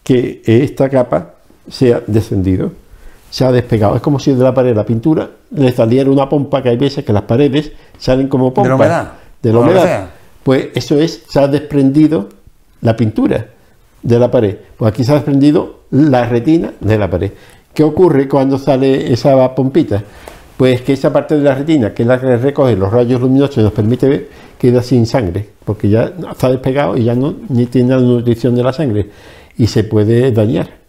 que 0.03 0.41
esta 0.45 0.89
capa 0.89 1.35
se 1.69 1.93
ha 1.93 2.01
descendido 2.05 2.73
se 3.31 3.45
ha 3.45 3.51
despegado. 3.51 3.95
Es 3.95 4.01
como 4.01 4.19
si 4.19 4.33
de 4.33 4.43
la 4.43 4.53
pared, 4.53 4.75
la 4.75 4.85
pintura, 4.85 5.27
le 5.51 5.71
saliera 5.71 6.11
una 6.11 6.29
pompa, 6.29 6.61
que 6.61 6.69
hay 6.69 6.77
veces 6.77 7.03
que 7.03 7.13
las 7.13 7.23
paredes 7.23 7.71
salen 7.97 8.27
como 8.27 8.53
pompas. 8.53 8.65
De 8.65 8.69
la 8.69 8.75
humedad. 8.75 9.11
De 9.41 9.53
la 9.53 9.59
humedad. 9.59 10.09
Pues 10.43 10.67
eso 10.75 10.99
es, 10.99 11.23
se 11.27 11.39
ha 11.39 11.47
desprendido 11.47 12.27
la 12.81 12.95
pintura 12.95 13.47
de 14.03 14.19
la 14.19 14.29
pared. 14.29 14.57
Pues 14.77 14.91
aquí 14.91 15.03
se 15.03 15.13
ha 15.13 15.15
desprendido 15.15 15.79
la 15.91 16.27
retina 16.27 16.73
de 16.81 16.97
la 16.97 17.09
pared. 17.09 17.31
¿Qué 17.73 17.83
ocurre 17.83 18.27
cuando 18.27 18.57
sale 18.57 19.13
esa 19.13 19.55
pompita? 19.55 20.03
Pues 20.57 20.81
que 20.81 20.93
esa 20.93 21.13
parte 21.13 21.37
de 21.37 21.43
la 21.43 21.55
retina, 21.55 21.93
que 21.93 22.03
es 22.03 22.07
la 22.07 22.19
que 22.19 22.35
recoge 22.35 22.75
los 22.75 22.91
rayos 22.91 23.21
luminosos 23.21 23.57
y 23.57 23.61
nos 23.61 23.71
permite 23.71 24.09
ver, 24.09 24.29
queda 24.59 24.83
sin 24.83 25.05
sangre, 25.05 25.47
porque 25.63 25.89
ya 25.89 26.11
está 26.29 26.49
despegado 26.49 26.97
y 26.97 27.05
ya 27.05 27.15
no 27.15 27.33
ni 27.47 27.65
tiene 27.65 27.95
la 27.95 28.01
nutrición 28.01 28.55
de 28.55 28.63
la 28.63 28.73
sangre 28.73 29.09
y 29.57 29.67
se 29.67 29.85
puede 29.85 30.31
dañar 30.31 30.80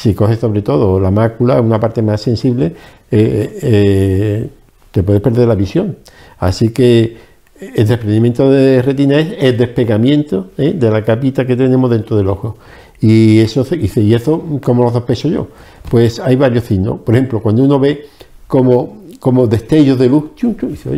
si 0.00 0.14
coges 0.14 0.38
sobre 0.38 0.62
todo 0.62 0.98
la 0.98 1.10
mácula, 1.10 1.60
una 1.60 1.78
parte 1.78 2.00
más 2.00 2.22
sensible, 2.22 2.74
eh, 3.10 3.58
eh, 3.62 4.48
te 4.90 5.02
puedes 5.02 5.20
perder 5.20 5.46
la 5.46 5.54
visión. 5.54 5.98
Así 6.38 6.70
que 6.70 7.18
el 7.60 7.86
desprendimiento 7.86 8.50
de 8.50 8.80
retina 8.80 9.18
es 9.18 9.34
el 9.38 9.58
despegamiento 9.58 10.52
eh, 10.56 10.72
de 10.72 10.90
la 10.90 11.04
capita 11.04 11.46
que 11.46 11.54
tenemos 11.54 11.90
dentro 11.90 12.16
del 12.16 12.28
ojo. 12.28 12.56
Y 13.02 13.40
eso, 13.40 13.66
¿y 13.74 14.14
eso 14.14 14.42
cómo 14.62 14.84
lo 14.84 14.90
sospecho 14.90 15.28
yo? 15.28 15.48
Pues 15.90 16.18
hay 16.18 16.36
varios 16.36 16.64
signos. 16.64 17.00
Por 17.00 17.14
ejemplo, 17.14 17.40
cuando 17.42 17.62
uno 17.62 17.78
ve 17.78 18.06
como, 18.46 19.02
como 19.20 19.46
destellos 19.46 19.98
de 19.98 20.08
luz, 20.08 20.30
yo 20.34 20.54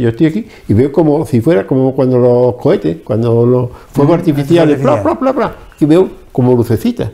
estoy 0.08 0.26
aquí 0.26 0.46
y 0.68 0.74
veo 0.74 0.92
como 0.92 1.26
si 1.26 1.40
fuera 1.40 1.66
como 1.66 1.92
cuando 1.92 2.18
los 2.18 2.54
cohetes, 2.54 2.98
cuando 3.02 3.44
los 3.44 3.68
fuegos 3.90 4.18
artificiales, 4.18 4.80
y 5.80 5.86
veo 5.86 6.08
como 6.30 6.54
lucecitas. 6.54 7.10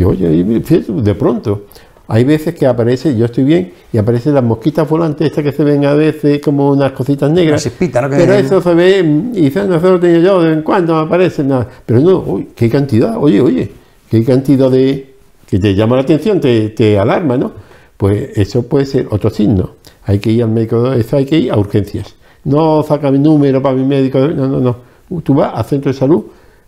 Y 0.00 0.04
oye, 0.04 0.42
de 0.42 1.14
pronto, 1.14 1.64
hay 2.08 2.24
veces 2.24 2.54
que 2.54 2.66
aparece, 2.66 3.14
yo 3.14 3.26
estoy 3.26 3.44
bien, 3.44 3.74
y 3.92 3.98
aparecen 3.98 4.32
las 4.32 4.42
mosquitas 4.42 4.88
volantes, 4.88 5.26
estas 5.26 5.44
que 5.44 5.52
se 5.52 5.62
ven 5.62 5.84
a 5.84 5.92
veces 5.92 6.40
como 6.40 6.70
unas 6.70 6.92
cositas 6.92 7.30
negras. 7.30 7.70
pero 7.78 8.32
eso 8.32 8.62
se 8.62 8.72
ve, 8.72 9.00
y 9.34 9.42
dice, 9.42 9.66
no 9.66 9.78
se 9.78 9.86
lo 9.86 10.00
tenía 10.00 10.20
yo, 10.20 10.40
de 10.40 10.48
vez 10.48 10.56
en 10.56 10.62
cuando 10.62 10.96
aparece 10.96 11.44
nada. 11.44 11.68
Pero 11.84 12.00
no, 12.00 12.18
uy, 12.20 12.48
qué 12.56 12.70
cantidad, 12.70 13.18
oye, 13.18 13.42
oye, 13.42 13.70
qué 14.10 14.24
cantidad 14.24 14.70
de. 14.70 15.16
que 15.46 15.58
te 15.58 15.74
llama 15.74 15.96
la 15.96 16.02
atención, 16.02 16.40
te, 16.40 16.70
te 16.70 16.98
alarma, 16.98 17.36
¿no? 17.36 17.52
Pues 17.98 18.38
eso 18.38 18.62
puede 18.62 18.86
ser 18.86 19.06
otro 19.10 19.28
signo. 19.28 19.72
Hay 20.04 20.18
que 20.18 20.30
ir 20.30 20.44
al 20.44 20.48
médico, 20.48 20.94
eso 20.94 21.18
hay 21.18 21.26
que 21.26 21.36
ir 21.36 21.52
a 21.52 21.58
urgencias. 21.58 22.14
No 22.44 22.82
saca 22.82 23.10
mi 23.10 23.18
número 23.18 23.60
para 23.60 23.76
mi 23.76 23.84
médico, 23.84 24.18
no, 24.18 24.48
no, 24.48 24.60
no. 24.60 25.20
Tú 25.20 25.34
vas 25.34 25.52
al 25.54 25.66
centro 25.66 25.92
de 25.92 25.98
salud 25.98 26.24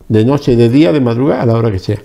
de 0.07 0.23
noche, 0.23 0.55
de 0.55 0.69
día, 0.69 0.93
de 0.93 1.01
madrugada, 1.01 1.45
a 1.45 1.47
la 1.47 1.55
hora 1.55 1.73
que 1.73 1.79
sea. 1.79 1.99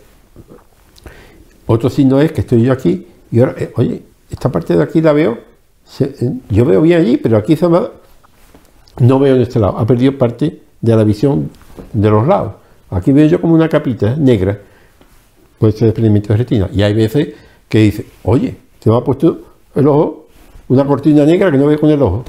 Otro 1.68 1.90
signo 1.90 2.20
es 2.22 2.32
que 2.32 2.42
estoy 2.42 2.64
yo 2.64 2.72
aquí 2.72 3.08
y 3.30 3.40
ahora, 3.40 3.56
eh, 3.58 3.72
oye, 3.76 4.02
esta 4.32 4.50
parte 4.50 4.76
de 4.76 4.82
aquí 4.82 5.02
la 5.02 5.12
veo, 5.12 5.38
eh, 6.00 6.34
yo 6.50 6.66
veo 6.66 6.82
bien 6.82 7.02
allí, 7.02 7.18
pero 7.18 7.38
aquí 7.38 7.56
se 7.56 7.68
no 7.68 9.20
veo 9.20 9.36
en 9.36 9.42
este 9.42 9.60
lado, 9.60 9.78
ha 9.78 9.86
perdido 9.86 10.18
parte 10.18 10.62
de 10.82 10.96
la 10.96 11.04
visión 11.04 11.50
de 11.92 12.10
los 12.10 12.26
lados. 12.26 12.54
Aquí 12.90 13.12
veo 13.12 13.28
yo 13.28 13.42
como 13.42 13.54
una 13.54 13.68
capita 13.68 14.16
negra, 14.16 14.58
puede 15.60 15.74
ser 15.74 15.90
experimento 15.90 16.30
de 16.30 16.38
retina. 16.38 16.70
Y 16.74 16.82
hay 16.82 16.94
veces 16.94 17.34
que 17.68 17.80
dice, 17.80 18.06
oye, 18.24 18.56
se 18.80 18.90
me 18.90 18.96
ha 18.96 19.02
puesto 19.02 19.38
el 19.76 19.88
ojo, 19.88 20.28
una 20.70 20.86
cortina 20.86 21.26
negra 21.26 21.52
que 21.52 21.58
no 21.58 21.68
veo 21.68 21.80
con 21.80 21.90
el 21.90 22.02
ojo. 22.02 22.24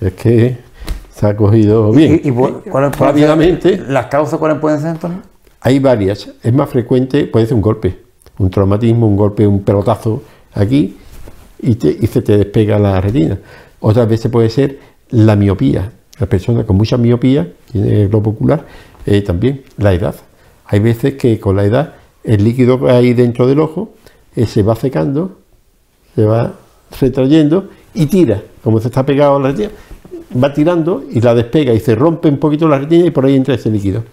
Es 0.00 0.12
que 0.12 0.58
se 1.12 1.26
ha 1.26 1.36
cogido 1.36 1.90
bien. 1.90 2.20
¿Y, 2.22 2.30
rápidamente? 2.30 3.82
¿Las 3.88 4.06
causas 4.06 4.38
cuáles 4.38 4.58
pueden 4.58 4.80
ser 4.80 4.90
entonces? 4.90 5.20
Hay 5.60 5.80
varias. 5.80 6.30
Es 6.40 6.52
más 6.52 6.70
frecuente, 6.70 7.24
puede 7.26 7.46
ser 7.46 7.56
un 7.56 7.62
golpe 7.62 8.05
un 8.38 8.50
traumatismo, 8.50 9.06
un 9.06 9.16
golpe, 9.16 9.46
un 9.46 9.62
pelotazo 9.62 10.22
aquí 10.54 10.96
y, 11.62 11.74
se 11.74 12.22
te 12.22 12.36
despega 12.36 12.78
la 12.78 13.00
retina. 13.00 13.38
Otras 13.80 14.08
veces 14.08 14.30
puede 14.30 14.50
ser 14.50 14.78
la 15.10 15.36
miopía. 15.36 15.92
La 16.18 16.26
persona 16.26 16.64
con 16.64 16.76
mucha 16.76 16.96
miopía, 16.96 17.52
tiene 17.70 18.02
el 18.02 18.08
globo 18.08 18.30
ocular, 18.30 18.66
eh, 19.04 19.20
también 19.22 19.62
la 19.76 19.92
edad. 19.92 20.14
Hay 20.66 20.80
veces 20.80 21.14
que 21.14 21.38
con 21.38 21.56
la 21.56 21.64
edad 21.64 21.94
el 22.24 22.42
líquido 22.42 22.80
que 22.80 22.90
hay 22.90 23.12
dentro 23.12 23.46
del 23.46 23.60
ojo 23.60 23.90
eh, 24.34 24.46
se 24.46 24.62
va 24.62 24.74
secando, 24.74 25.38
se 26.14 26.24
va 26.24 26.54
retrayendo 27.00 27.68
y 27.94 28.06
tira, 28.06 28.42
como 28.64 28.80
se 28.80 28.88
está 28.88 29.04
pegado 29.04 29.36
a 29.36 29.40
la 29.40 29.48
retina, 29.48 29.70
va 30.42 30.52
tirando 30.52 31.04
y 31.10 31.20
la 31.20 31.34
despega 31.34 31.72
y 31.72 31.80
se 31.80 31.94
rompe 31.94 32.28
un 32.28 32.38
poquito 32.38 32.68
la 32.68 32.78
retina 32.78 33.06
y 33.06 33.10
por 33.10 33.24
ahí 33.24 33.36
entra 33.36 33.54
ese 33.54 33.70
líquido. 33.70 34.04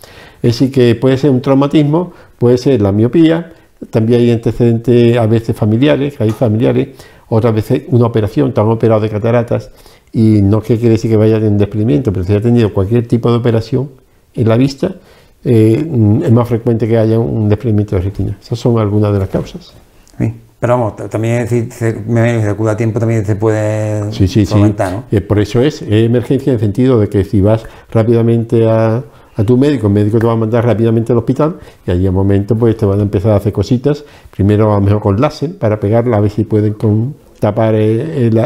Es 0.41 0.59
decir, 0.59 0.71
que 0.71 0.95
puede 0.95 1.17
ser 1.17 1.31
un 1.31 1.41
traumatismo, 1.41 2.13
puede 2.37 2.57
ser 2.57 2.81
la 2.81 2.91
miopía, 2.91 3.53
también 3.89 4.21
hay 4.21 4.31
antecedentes 4.31 5.17
a 5.17 5.25
veces 5.25 5.55
familiares, 5.55 6.15
hay 6.19 6.31
familiares, 6.31 6.89
otras 7.29 7.53
veces 7.53 7.83
una 7.87 8.05
operación, 8.05 8.53
te 8.53 8.61
han 8.61 8.67
operado 8.67 9.01
de 9.01 9.09
cataratas 9.09 9.71
y 10.11 10.41
no 10.41 10.61
que 10.61 10.77
quiere 10.77 10.91
decir 10.91 11.09
que 11.09 11.17
vaya 11.17 11.37
en 11.37 11.57
desprendimiento, 11.57 12.13
pero 12.13 12.25
si 12.25 12.33
ha 12.33 12.41
tenido 12.41 12.73
cualquier 12.73 13.07
tipo 13.07 13.31
de 13.31 13.37
operación 13.37 13.89
en 14.33 14.47
la 14.47 14.57
vista, 14.57 14.95
eh, 15.43 15.85
es 16.23 16.31
más 16.31 16.47
frecuente 16.47 16.87
que 16.87 16.97
haya 16.97 17.19
un 17.19 17.49
desprendimiento 17.49 17.95
de 17.95 18.01
retina. 18.03 18.37
Esas 18.41 18.59
son 18.59 18.79
algunas 18.79 19.11
de 19.11 19.19
las 19.19 19.29
causas. 19.29 19.73
Sí. 20.17 20.33
Pero 20.63 20.77
vamos, 20.77 20.95
también 21.09 21.45
si 21.49 21.69
se, 21.71 21.93
me 22.07 22.41
acuda 22.47 22.71
a 22.71 22.77
tiempo 22.77 22.97
también 22.97 23.25
se 23.25 23.35
puede 23.35 24.13
sí, 24.13 24.29
sí, 24.29 24.45
sí. 24.45 24.73
Eh, 25.11 25.19
por 25.19 25.39
eso 25.39 25.61
es, 25.61 25.81
es 25.81 25.91
emergencia 25.91 26.51
en 26.51 26.53
el 26.53 26.59
sentido 26.61 27.01
de 27.01 27.09
que 27.09 27.25
si 27.25 27.41
vas 27.41 27.65
rápidamente 27.91 28.65
a, 28.69 29.03
a 29.35 29.43
tu 29.43 29.57
médico, 29.57 29.87
el 29.87 29.93
médico 29.93 30.19
te 30.19 30.27
va 30.27 30.33
a 30.33 30.37
mandar 30.37 30.65
rápidamente 30.65 31.11
al 31.11 31.17
hospital 31.17 31.57
y 31.85 31.91
allí 31.91 32.05
al 32.05 32.13
momento 32.13 32.55
pues 32.55 32.77
te 32.77 32.85
van 32.85 32.99
a 32.99 33.03
empezar 33.03 33.31
a 33.31 33.35
hacer 33.37 33.51
cositas, 33.51 34.03
primero 34.35 34.71
a 34.71 34.75
lo 34.75 34.81
mejor 34.81 35.01
con 35.01 35.21
láser 35.21 35.57
para 35.57 35.79
pegarla, 35.79 36.17
a 36.17 36.19
ver 36.19 36.31
si 36.31 36.43
pueden 36.43 36.73
con, 36.73 37.15
tapar 37.43 37.75
el, 37.75 38.39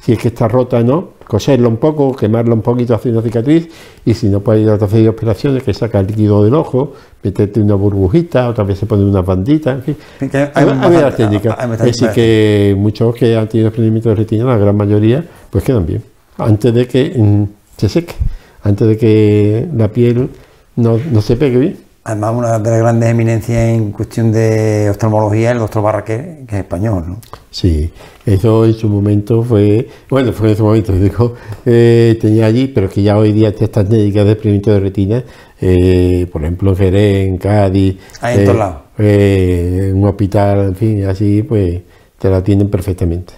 si 0.00 0.12
es 0.12 0.18
que 0.18 0.28
está 0.28 0.48
rota 0.48 0.78
o 0.78 0.82
no, 0.82 1.08
coserlo 1.26 1.68
un 1.68 1.78
poco, 1.78 2.14
quemarlo 2.14 2.54
un 2.54 2.60
poquito, 2.60 2.94
hacer 2.94 3.12
una 3.12 3.22
cicatriz 3.22 3.68
y 4.04 4.12
si 4.12 4.28
no 4.28 4.40
puede 4.40 4.60
ir 4.60 4.68
a 4.68 4.74
hacer 4.74 5.08
operaciones 5.08 5.62
que 5.62 5.72
saca 5.72 6.00
el 6.00 6.08
líquido 6.08 6.44
del 6.44 6.54
ojo, 6.54 6.92
meterte 7.22 7.60
una 7.60 7.74
burbujita, 7.74 8.48
otra 8.50 8.64
vez 8.64 8.78
se 8.78 8.84
pone 8.84 9.04
una 9.04 9.22
bandita, 9.22 9.72
en 9.72 9.82
fin. 9.82 9.96
hay, 10.20 10.28
hay, 10.54 11.12
técnicas. 11.16 11.58
Así 11.58 12.06
que 12.14 12.74
muchos 12.76 13.14
que 13.14 13.34
han 13.34 13.48
tenido 13.48 13.70
desprendimiento 13.70 14.10
de 14.10 14.16
retina, 14.16 14.44
la 14.44 14.58
gran 14.58 14.76
mayoría, 14.76 15.24
pues 15.48 15.64
quedan 15.64 15.86
bien, 15.86 16.02
antes 16.36 16.74
de 16.74 16.86
que 16.86 17.14
mm, 17.16 17.44
se 17.78 17.88
seque 17.88 18.14
antes 18.62 18.88
de 18.88 18.96
que 18.96 19.68
la 19.74 19.88
piel 19.88 20.30
no, 20.76 20.98
se 21.20 21.36
pegue 21.36 21.58
bien. 21.58 21.78
Además, 22.04 22.34
una 22.34 22.58
de 22.58 22.70
las 22.70 22.80
grandes 22.80 23.10
eminencias 23.10 23.58
en 23.68 23.92
cuestión 23.92 24.32
de 24.32 24.88
oftalmología 24.90 25.50
es 25.50 25.54
el 25.54 25.58
doctor 25.58 25.82
Barraquer, 25.82 26.46
que 26.46 26.56
es 26.56 26.62
español, 26.62 27.04
¿no? 27.06 27.20
Sí, 27.50 27.92
eso 28.24 28.64
en 28.64 28.72
su 28.72 28.88
momento 28.88 29.42
fue, 29.42 29.88
bueno, 30.08 30.32
fue 30.32 30.50
en 30.50 30.56
su 30.56 30.64
momento, 30.64 30.92
dijo, 30.98 31.34
eh, 31.66 32.16
tenía 32.18 32.46
allí, 32.46 32.68
pero 32.68 32.88
que 32.88 33.02
ya 33.02 33.18
hoy 33.18 33.32
día 33.32 33.48
estas 33.48 33.90
médicas 33.90 34.24
de 34.24 34.32
experimento 34.32 34.72
de 34.72 34.80
retina, 34.80 35.24
eh, 35.60 36.26
por 36.32 36.42
ejemplo 36.42 36.70
en 36.70 36.76
Jerez, 36.76 37.28
en 37.28 37.36
Cádiz, 37.36 37.98
en 38.22 38.44
todos 38.44 38.56
lados. 38.56 38.76
Eh, 38.96 39.88
en 39.90 40.02
un 40.02 40.08
hospital, 40.08 40.60
en 40.60 40.76
fin, 40.76 41.04
así, 41.04 41.42
pues 41.42 41.82
te 42.18 42.30
la 42.30 42.38
atienden 42.38 42.70
perfectamente. 42.70 43.34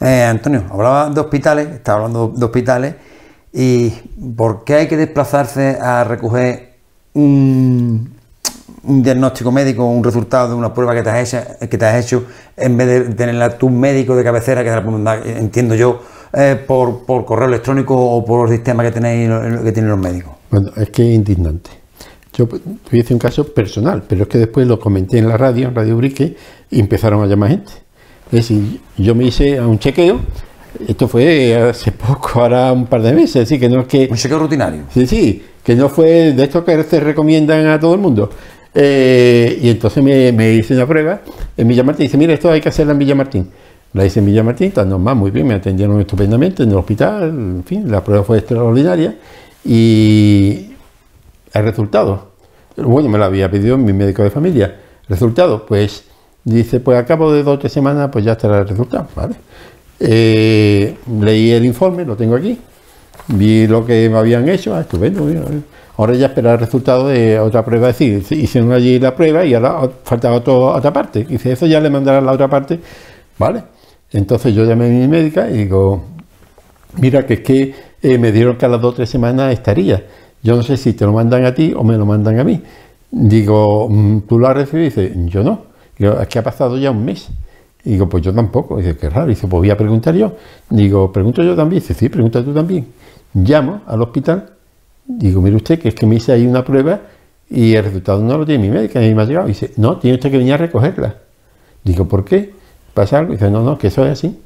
Antonio, 0.00 0.64
hablaba 0.70 1.08
de 1.08 1.20
hospitales, 1.20 1.68
estaba 1.68 1.98
hablando 1.98 2.32
de 2.36 2.44
hospitales 2.44 2.94
¿Y 3.52 3.90
por 4.36 4.64
qué 4.64 4.74
hay 4.74 4.88
que 4.88 4.96
desplazarse 4.96 5.78
a 5.80 6.04
recoger 6.04 6.76
un, 7.14 8.14
diagnóstico 8.82 9.52
médico, 9.52 9.84
un 9.84 10.02
resultado 10.02 10.48
de 10.48 10.54
una 10.54 10.72
prueba 10.72 10.94
que 10.94 11.02
te, 11.02 11.10
has 11.10 11.34
hecho, 11.34 11.68
que 11.68 11.78
te 11.78 11.84
has 11.84 12.04
hecho, 12.04 12.24
en 12.56 12.76
vez 12.76 12.86
de 12.86 13.14
tenerla 13.14 13.58
tu 13.58 13.68
médico 13.68 14.16
de 14.16 14.24
cabecera, 14.24 14.64
que 14.64 15.30
entiendo 15.38 15.74
yo, 15.74 16.00
eh, 16.32 16.56
por, 16.66 17.04
por 17.04 17.24
correo 17.26 17.46
electrónico 17.48 17.94
o 17.94 18.24
por 18.24 18.48
el 18.48 18.54
sistema 18.54 18.82
que 18.82 18.90
tenéis 18.90 19.28
que 19.62 19.72
tienen 19.72 19.90
los 19.90 19.98
médicos? 19.98 20.32
Bueno, 20.50 20.70
es 20.76 20.90
que 20.90 21.10
es 21.10 21.14
indignante. 21.14 21.70
Yo 22.34 22.48
hice 22.90 23.12
un 23.12 23.20
caso 23.20 23.52
personal, 23.52 24.04
pero 24.08 24.22
es 24.22 24.28
que 24.28 24.38
después 24.38 24.66
lo 24.66 24.80
comenté 24.80 25.18
en 25.18 25.28
la 25.28 25.36
radio, 25.36 25.68
en 25.68 25.74
Radio 25.74 25.98
Brique, 25.98 26.34
y 26.70 26.80
empezaron 26.80 27.22
a 27.22 27.26
llamar 27.26 27.50
gente. 27.50 27.72
Es 28.26 28.48
decir, 28.48 28.80
yo 28.96 29.14
me 29.14 29.24
hice 29.24 29.60
un 29.60 29.78
chequeo, 29.78 30.20
esto 30.86 31.08
fue 31.08 31.54
hace 31.54 31.92
poco, 31.92 32.40
ahora 32.40 32.72
un 32.72 32.86
par 32.86 33.02
de 33.02 33.12
meses, 33.12 33.44
así 33.44 33.58
que 33.58 33.68
no 33.68 33.80
es 33.80 33.86
que... 33.86 34.08
Un 34.10 34.16
chequeo 34.16 34.38
rutinario. 34.38 34.82
Sí, 34.92 35.06
sí, 35.06 35.42
que 35.62 35.74
no 35.74 35.88
fue 35.88 36.32
de 36.32 36.44
esto 36.44 36.64
que 36.64 36.82
se 36.82 37.00
recomiendan 37.00 37.66
a 37.66 37.78
todo 37.78 37.94
el 37.94 38.00
mundo. 38.00 38.30
Eh, 38.74 39.58
y 39.62 39.70
entonces 39.70 40.02
me, 40.02 40.32
me, 40.32 40.54
hice 40.54 40.74
una 40.74 40.86
prueba 40.86 41.20
en 41.56 41.68
Villa 41.68 41.82
Martín. 41.82 42.06
Dice, 42.06 42.16
mira, 42.16 42.32
esto 42.32 42.50
hay 42.50 42.60
que 42.60 42.70
hacerla 42.70 42.92
en 42.92 42.98
Villa 42.98 43.14
Martín. 43.14 43.50
La 43.92 44.06
hice 44.06 44.20
en 44.20 44.26
Villa 44.26 44.42
Martín, 44.42 44.68
está 44.68 44.84
normal, 44.84 45.16
muy 45.16 45.30
bien, 45.30 45.46
me 45.46 45.54
atendieron 45.54 46.00
estupendamente 46.00 46.62
en 46.62 46.70
el 46.70 46.76
hospital, 46.76 47.24
en 47.24 47.62
fin, 47.64 47.90
la 47.90 48.02
prueba 48.02 48.24
fue 48.24 48.38
extraordinaria. 48.38 49.16
Y 49.64 50.70
el 51.52 51.62
resultado, 51.62 52.30
bueno, 52.76 53.10
me 53.10 53.18
lo 53.18 53.24
había 53.24 53.50
pedido 53.50 53.76
mi 53.76 53.92
médico 53.92 54.22
de 54.22 54.30
familia. 54.30 54.80
Resultado, 55.08 55.66
pues 55.66 56.04
dice, 56.42 56.80
pues 56.80 56.98
a 56.98 57.04
cabo 57.04 57.32
de 57.32 57.42
dos 57.42 57.56
o 57.56 57.58
tres 57.58 57.72
semanas, 57.72 58.08
pues 58.10 58.24
ya 58.24 58.32
estará 58.32 58.60
el 58.60 58.68
resultado, 58.68 59.08
¿vale? 59.14 59.34
Eh, 60.04 60.96
leí 61.20 61.52
el 61.52 61.64
informe, 61.64 62.04
lo 62.04 62.16
tengo 62.16 62.34
aquí, 62.34 62.58
vi 63.28 63.68
lo 63.68 63.86
que 63.86 64.08
me 64.10 64.18
habían 64.18 64.48
hecho, 64.48 64.74
ah, 64.74 64.80
estupendo, 64.80 65.28
ahora 65.96 66.14
ya 66.14 66.26
espera 66.26 66.54
el 66.54 66.58
resultado 66.58 67.06
de 67.06 67.38
otra 67.38 67.64
prueba, 67.64 67.90
es 67.90 67.98
decir, 67.98 68.24
hicieron 68.36 68.72
allí 68.72 68.98
la 68.98 69.14
prueba 69.14 69.44
y 69.44 69.54
ahora 69.54 69.88
faltaba 70.02 70.36
otra 70.36 70.92
parte, 70.92 71.22
dice, 71.24 71.52
eso 71.52 71.66
ya 71.66 71.78
le 71.80 71.88
mandarán 71.88 72.26
la 72.26 72.32
otra 72.32 72.48
parte, 72.48 72.80
¿vale? 73.38 73.62
Entonces 74.12 74.52
yo 74.52 74.64
llamé 74.64 74.86
a 74.86 74.88
mi 74.88 75.06
médica 75.06 75.48
y 75.48 75.58
digo, 75.58 76.02
mira 76.98 77.24
que 77.24 77.34
es 77.34 77.40
que 77.40 77.74
eh, 78.02 78.18
me 78.18 78.32
dieron 78.32 78.56
que 78.56 78.66
a 78.66 78.68
las 78.68 78.80
dos 78.80 78.94
o 78.94 78.96
tres 78.96 79.08
semanas 79.08 79.52
estaría, 79.52 80.02
yo 80.42 80.56
no 80.56 80.64
sé 80.64 80.76
si 80.76 80.94
te 80.94 81.04
lo 81.04 81.12
mandan 81.12 81.44
a 81.44 81.54
ti 81.54 81.72
o 81.76 81.84
me 81.84 81.96
lo 81.96 82.04
mandan 82.04 82.40
a 82.40 82.44
mí. 82.44 82.60
Digo, 83.12 83.88
mm, 83.88 84.22
¿tú 84.22 84.38
lo 84.38 84.48
has 84.48 84.56
recibido? 84.56 84.86
dice, 84.86 85.12
yo 85.26 85.44
no. 85.44 85.66
Es 85.98 86.26
que 86.26 86.38
ha 86.40 86.42
pasado 86.42 86.76
ya 86.78 86.90
un 86.90 87.04
mes. 87.04 87.28
Digo, 87.84 88.08
pues 88.08 88.22
yo 88.22 88.32
tampoco. 88.32 88.78
dice, 88.78 88.96
qué 88.96 89.08
raro. 89.08 89.28
dice, 89.28 89.46
pues 89.46 89.60
voy 89.60 89.70
a 89.70 89.76
preguntar 89.76 90.14
yo. 90.14 90.36
Digo, 90.70 91.12
pregunto 91.12 91.42
yo 91.42 91.54
también. 91.54 91.80
Dice, 91.80 91.94
sí, 91.94 92.08
pregunta 92.08 92.44
tú 92.44 92.52
también. 92.52 92.86
Llamo 93.34 93.82
al 93.86 94.02
hospital. 94.02 94.50
Digo, 95.06 95.40
mire 95.40 95.56
usted, 95.56 95.78
que 95.78 95.88
es 95.88 95.94
que 95.94 96.06
me 96.06 96.16
hice 96.16 96.32
ahí 96.32 96.46
una 96.46 96.64
prueba 96.64 97.00
y 97.50 97.74
el 97.74 97.84
resultado 97.84 98.22
no 98.22 98.38
lo 98.38 98.46
tiene 98.46 98.64
mi 98.64 98.70
médica, 98.70 99.00
ni 99.00 99.14
me 99.14 99.22
ha 99.22 99.24
llegado. 99.24 99.46
Dice, 99.46 99.72
no, 99.76 99.98
tiene 99.98 100.16
usted 100.16 100.30
que 100.30 100.38
venir 100.38 100.54
a 100.54 100.56
recogerla. 100.58 101.16
Digo, 101.84 102.06
¿por 102.06 102.24
qué? 102.24 102.52
¿Pasa 102.94 103.18
algo? 103.18 103.32
Dice, 103.32 103.50
no, 103.50 103.62
no, 103.62 103.76
que 103.76 103.88
eso 103.88 104.04
es 104.06 104.12
así. 104.12 104.38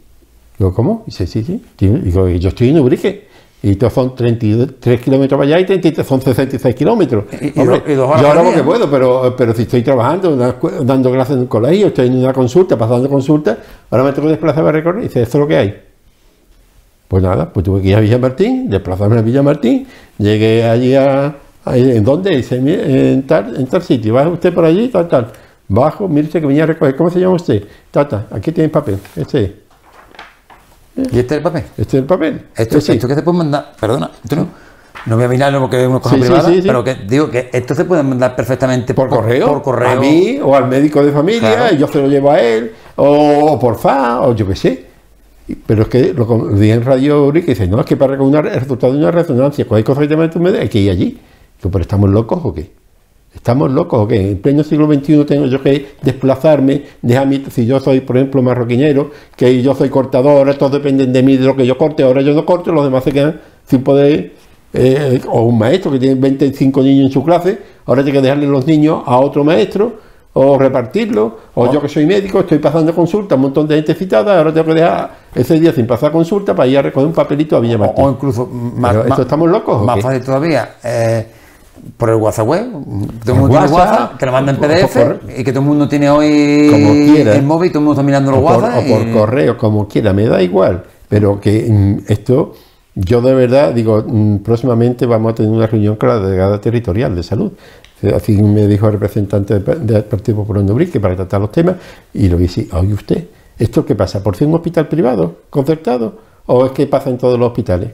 Digo, 0.59 0.75
¿cómo? 0.75 1.05
Dice, 1.07 1.27
sí, 1.27 1.45
sí. 1.45 1.63
Digo, 1.79 2.29
yo 2.29 2.49
estoy 2.49 2.71
en 2.71 2.79
Ubrique. 2.79 3.26
Y 3.63 3.71
estos 3.71 3.93
son 3.93 4.15
33 4.15 5.01
kilómetros 5.01 5.39
para 5.39 5.49
allá 5.49 5.61
y 5.61 5.67
33, 5.67 6.07
son 6.07 6.21
66 6.21 6.75
kilómetros. 6.75 7.25
yo 7.57 8.05
ahora 8.05 8.43
porque 8.43 8.63
puedo, 8.63 8.91
pero, 8.91 9.35
pero 9.37 9.55
si 9.55 9.63
estoy 9.63 9.83
trabajando, 9.83 10.37
dando 10.37 11.11
clases 11.11 11.35
en 11.35 11.41
un 11.41 11.47
colegio, 11.47 11.89
estoy 11.89 12.09
en 12.09 12.19
una 12.19 12.33
consulta, 12.33 12.77
pasando 12.77 13.09
consulta, 13.09 13.59
ahora 13.91 14.05
me 14.05 14.13
tengo 14.13 14.29
que 14.29 14.33
desplazar 14.33 14.67
a 14.67 14.73
recorrer 14.73 15.01
y 15.01 15.09
dice, 15.09 15.23
¿esto 15.23 15.39
es 15.39 15.41
lo 15.41 15.49
que 15.49 15.57
hay? 15.57 15.83
Pues 17.09 17.23
nada, 17.23 17.53
pues 17.53 17.65
tuve 17.65 17.81
que 17.81 17.89
ir 17.89 17.97
a 17.97 18.01
Villa 18.01 18.19
Martín, 18.19 18.69
desplazarme 18.69 19.19
a 19.19 19.23
Villa 19.23 19.43
Martín, 19.43 19.87
llegué 20.19 20.65
allí 20.65 20.95
a... 20.95 21.35
¿En 21.67 22.05
dónde? 22.05 22.37
Dice, 22.37 22.57
en 22.57 23.27
tal, 23.27 23.57
en 23.57 23.67
tal 23.67 23.83
sitio, 23.83 24.15
va 24.15 24.29
usted 24.29 24.55
por 24.55 24.65
allí, 24.65 24.89
tal, 24.89 25.09
tal. 25.09 25.33
Bajo, 25.67 26.07
mire 26.07 26.29
que 26.29 26.39
venía 26.39 26.63
a 26.63 26.67
recoger, 26.67 26.95
¿cómo 26.95 27.11
se 27.11 27.19
llama 27.19 27.35
usted? 27.35 27.65
Tata, 27.91 28.27
aquí 28.31 28.53
tiene 28.53 28.69
papel, 28.69 28.99
este 29.17 29.66
¿Y 30.97 31.19
este 31.19 31.21
es 31.21 31.33
el 31.33 31.43
papel? 31.43 31.63
Este 31.77 31.83
es 31.83 31.95
el 31.95 32.05
papel. 32.05 32.47
Esto, 32.57 32.81
sí. 32.81 32.93
esto 32.93 33.07
que 33.07 33.15
se 33.15 33.23
puede 33.23 33.39
mandar, 33.39 33.73
perdona, 33.79 34.11
esto 34.23 34.37
no, 34.37 34.49
no 35.05 35.17
voy 35.17 35.25
a 35.25 35.29
mirarlo 35.29 35.61
porque 35.61 35.83
es 35.83 35.89
una 35.89 36.01
cosa 36.01 36.17
privada, 36.17 36.51
pero 36.63 36.83
que 36.83 36.95
digo 36.95 37.31
que 37.31 37.51
esto 37.53 37.75
se 37.75 37.85
puede 37.85 38.03
mandar 38.03 38.35
perfectamente 38.35 38.95
por, 38.95 39.09
correo, 39.09 39.47
por 39.47 39.63
correo. 39.63 39.91
A 39.91 39.97
mí 39.97 40.39
o 40.43 40.57
al 40.57 40.69
médico 40.69 41.05
de 41.05 41.13
familia, 41.13 41.73
y 41.73 41.79
yo 41.79 41.87
se 41.87 42.01
lo 42.01 42.09
llevo 42.09 42.31
a 42.31 42.41
él, 42.41 42.73
o, 42.97 43.59
por 43.61 43.79
fa, 43.79 44.23
o 44.23 44.35
yo 44.35 44.47
qué 44.47 44.57
sé. 44.57 44.87
Pero 45.67 45.83
es 45.83 45.89
que 45.89 46.13
lo, 46.13 46.25
dije 46.49 46.73
en 46.73 46.85
Radio 46.85 47.27
Uri 47.27 47.43
que 47.43 47.53
dice, 47.53 47.69
no, 47.69 47.79
es 47.79 47.87
que 47.87 47.97
para 47.97 48.13
recoger 48.13 48.47
el 48.47 48.61
resultado 48.61 48.95
de 48.95 48.99
una 48.99 49.13
resonancia, 49.13 49.65
cuando 49.65 49.77
hay 49.77 49.85
cosas 49.85 50.09
que 50.09 50.29
tu 50.29 50.41
médico, 50.41 50.63
hay 50.63 50.69
que 50.69 50.81
ir 50.81 50.91
allí. 50.91 51.21
pero 51.61 51.81
estamos 51.81 52.11
locos 52.11 52.41
o 52.43 52.53
qué? 52.53 52.73
¿Estamos 53.37 53.71
locos 53.71 54.01
o 54.01 54.09
qué? 54.09 54.31
En 54.33 54.39
pleno 54.39 54.65
siglo 54.65 54.93
XXI 54.93 55.25
tengo 55.25 55.47
yo 55.47 55.63
que 55.63 55.95
desplazarme, 56.03 56.83
dejar 57.03 57.29
mi, 57.29 57.45
si 57.51 57.67
yo 57.67 57.79
soy, 57.79 58.01
por 58.01 58.17
ejemplo, 58.17 58.43
marroquinero, 58.43 59.11
que 59.37 59.63
yo 59.63 59.75
soy 59.75 59.89
cortador, 59.89 60.53
todos 60.55 60.73
dependen 60.73 61.13
de 61.13 61.23
mí, 61.23 61.37
de 61.37 61.45
lo 61.45 61.55
que 61.55 61.67
yo 61.67 61.79
corte, 61.79 62.03
ahora 62.03 62.23
yo 62.23 62.35
no 62.35 62.45
corto, 62.45 62.73
los 62.73 62.85
demás 62.85 63.05
se 63.05 63.13
quedan 63.13 63.41
sin 63.65 63.85
poder, 63.85 64.33
eh, 64.73 65.21
o 65.29 65.43
un 65.43 65.59
maestro 65.59 65.93
que 65.93 65.99
tiene 65.99 66.17
25 66.17 66.83
niños 66.83 67.07
en 67.07 67.13
su 67.13 67.23
clase, 67.23 67.59
ahora 67.85 68.03
tiene 68.03 68.19
que 68.19 68.23
dejarle 68.23 68.47
los 68.47 68.67
niños 68.67 69.03
a 69.05 69.19
otro 69.19 69.45
maestro, 69.45 69.93
o 70.33 70.59
repartirlo, 70.59 71.39
o 71.55 71.73
yo 71.73 71.81
que 71.81 71.89
soy 71.89 72.05
médico, 72.05 72.41
estoy 72.41 72.59
pasando 72.59 72.95
consulta, 72.95 73.37
un 73.37 73.43
montón 73.43 73.69
de 73.69 73.77
gente 73.77 73.95
citada, 73.95 74.39
ahora 74.39 74.53
tengo 74.53 74.67
que 74.67 74.75
dejar 74.75 75.11
ese 75.35 75.61
día 75.61 75.73
sin 75.73 75.87
pasar 75.87 76.11
consulta 76.11 76.55
para 76.55 76.69
ir 76.69 76.79
a 76.79 76.83
recoger 76.83 77.07
un 77.07 77.15
papelito 77.15 77.57
a 77.57 77.61
Villa 77.61 77.79
Martín. 77.79 78.05
O, 78.05 78.11
incluso 78.11 78.47
más, 78.47 78.97
¿Esto 78.97 79.23
estamos 79.23 79.49
locos? 79.49 79.83
Más 79.85 80.01
fácil 80.01 80.23
todavía. 80.23 80.77
Eh, 80.83 81.27
por 81.97 82.11
el 82.11 82.17
WhatsApp 82.17 82.47
web, 82.47 82.71
todo 83.25 83.35
el 83.35 83.41
mundo 83.41 83.59
tiene 83.59 83.73
WhatsApp, 83.73 84.17
que 84.19 84.27
lo 84.27 84.33
manda 84.33 84.53
en 84.53 84.59
PDF 84.59 84.97
y 85.39 85.45
que 85.45 85.53
todo 85.53 85.61
el 85.61 85.67
mundo 85.67 85.89
tiene 85.89 86.11
hoy 86.11 86.69
como 86.71 86.93
quiera, 86.93 87.35
el 87.35 87.43
móvil, 87.43 87.71
todo 87.71 87.79
el 87.81 87.85
mundo 87.85 88.01
está 88.01 88.03
mirando 88.03 88.31
los 88.33 88.41
WhatsApp. 88.41 88.85
o 88.85 88.89
por 88.89 89.11
correo, 89.13 89.57
como 89.57 89.89
quiera, 89.89 90.13
me 90.13 90.27
da 90.27 90.43
igual, 90.43 90.85
pero 91.09 91.41
que 91.41 91.67
mm, 91.69 92.11
esto, 92.13 92.55
yo 92.95 93.21
de 93.21 93.35
verdad 93.35 93.73
digo, 93.73 94.05
mm, 94.07 94.39
próximamente 94.39 95.07
vamos 95.07 95.33
a 95.33 95.35
tener 95.37 95.51
una 95.51 95.67
reunión 95.67 95.97
con 95.97 96.09
la 96.09 96.19
delegada 96.19 96.61
territorial 96.61 97.15
de 97.15 97.23
salud. 97.23 97.53
Así 98.15 98.41
me 98.43 98.67
dijo 98.67 98.87
el 98.87 98.93
representante 98.93 99.59
del 99.59 100.05
Partido 100.05 100.39
Popular 100.39 100.63
de 100.63 100.73
Ubrique 100.73 101.01
para 101.01 101.17
tratar 101.17 101.41
los 101.41 101.51
temas 101.51 101.77
y 102.13 102.29
lo 102.29 102.37
dije, 102.37 102.69
oye 102.73 102.93
usted, 102.93 103.25
¿esto 103.59 103.87
qué 103.87 103.95
pasa? 103.95 104.23
¿Por 104.23 104.37
ser 104.37 104.49
un 104.49 104.55
hospital 104.55 104.87
privado, 104.87 105.37
concertado? 105.49 106.19
¿O 106.45 106.67
es 106.67 106.73
que 106.73 106.87
pasa 106.87 107.09
en 107.09 107.17
todos 107.17 107.39
los 107.39 107.49
hospitales? 107.49 107.91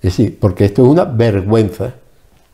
Es 0.00 0.16
decir, 0.16 0.38
porque 0.38 0.66
esto 0.66 0.84
es 0.84 0.88
una 0.88 1.04
vergüenza 1.04 1.94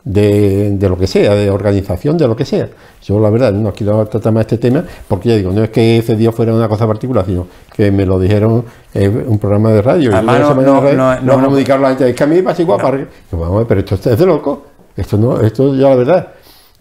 de, 0.03 0.77
lo 0.81 0.97
que 0.97 1.07
sea, 1.07 1.33
de 1.33 1.49
organización, 1.49 2.17
de 2.17 2.27
lo 2.27 2.35
que 2.35 2.45
sea. 2.45 2.69
Yo 3.03 3.19
la 3.19 3.29
verdad 3.29 3.53
no 3.53 3.71
quiero 3.73 4.05
tratar 4.07 4.33
más 4.33 4.41
este 4.41 4.57
tema 4.57 4.83
porque 5.07 5.29
ya 5.29 5.35
digo, 5.35 5.51
no 5.51 5.63
es 5.63 5.69
que 5.69 5.97
ese 5.97 6.15
día 6.15 6.31
fuera 6.31 6.53
una 6.53 6.67
cosa 6.67 6.85
particular, 6.87 7.25
sino 7.25 7.47
que 7.73 7.91
me 7.91 8.05
lo 8.05 8.19
dijeron 8.19 8.65
en 8.93 9.25
un 9.27 9.39
programa 9.39 9.71
de 9.71 9.81
radio. 9.81 10.11
Además, 10.13 10.39
no, 10.39 10.55
no, 10.55 10.81
no, 10.81 11.21
no, 11.21 11.49
no, 11.49 11.55
a 11.55 11.77
la 11.77 11.89
gente, 11.89 12.09
es 12.09 12.15
que 12.15 12.23
a 12.23 12.27
mí 12.27 12.35
me 12.35 12.43
pasa 12.43 12.61
igual. 12.61 13.07
vamos, 13.31 13.65
pero 13.67 13.79
esto 13.79 13.95
es 13.95 14.17
de 14.17 14.25
loco. 14.25 14.65
Esto 14.95 15.17
no, 15.17 15.39
esto 15.39 15.73
ya 15.73 15.89
la 15.89 15.95
verdad. 15.95 16.27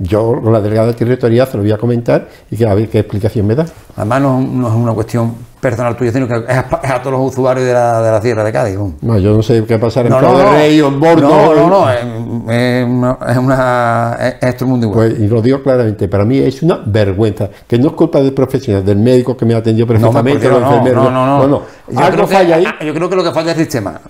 Yo, 0.03 0.41
la 0.43 0.61
delegada 0.61 0.93
territorial, 0.95 1.47
se 1.47 1.57
lo 1.57 1.63
voy 1.63 1.71
a 1.71 1.79
comentar 1.79 2.27
y 2.51 2.57
que 2.57 2.67
a 2.67 2.75
ver 2.75 2.89
qué 2.89 2.99
explicación 2.99 3.47
me 3.47 3.55
da. 3.55 3.67
Además, 3.97 4.21
no, 4.21 4.69
es 4.69 4.75
una 4.75 4.93
cuestión 4.93 5.33
personal 5.61 5.97
tuya, 5.97 6.11
sino 6.11 6.27
que 6.27 6.35
es 6.35 6.59
a, 6.59 7.01
todos 7.01 7.13
los 7.13 7.31
usuarios 7.31 7.65
de 7.65 7.73
la, 7.73 8.03
de 8.03 8.11
la 8.11 8.21
Sierra 8.21 8.43
de 8.43 8.53
Cádiz. 8.53 8.79
No, 9.01 9.19
yo 9.19 9.37
no 9.37 9.45
sé 9.45 9.65
qué 9.65 9.79
pasar 9.79 10.07
en 10.07 10.11
no, 10.11 10.21
no, 10.21 10.51
Rey 10.51 10.81
o 10.81 10.89
en 10.89 10.99
Bordo. 10.99 11.29
No, 11.29 11.55
no, 11.55 11.69
no, 11.69 11.89
es, 11.89 13.39
una, 13.39 14.19
es, 14.41 14.55
es 14.55 14.63
mundo 14.63 14.89
igual. 14.89 15.11
Pues, 15.11 15.21
y 15.21 15.29
lo 15.29 15.41
digo 15.41 15.63
claramente, 15.63 16.09
para 16.09 16.25
mí 16.25 16.39
es 16.39 16.63
una 16.65 16.83
vergüenza, 16.85 17.49
que 17.69 17.79
no 17.79 17.91
es 17.91 17.93
culpa 17.93 18.21
del 18.21 18.33
profesional, 18.33 18.85
del 18.85 18.99
médico 18.99 19.37
que 19.37 19.47
me 19.47 19.55
ha 19.55 19.59
atendido 19.59 19.87
perfectamente, 19.87 20.49
no, 20.49 20.59
no, 20.59 21.11
no, 21.11 21.47
no, 21.47 21.47
no, 21.47 22.01
Algo 22.01 22.27
falla 22.27 22.57
ahí. 22.57 22.67
Yo 22.85 22.93
creo 22.93 23.09
que 23.09 23.17
lo 23.17 23.23
que 23.23 23.31
falla 23.31 23.53
es 23.53 23.59
el 23.59 23.65
sistema 23.65 24.01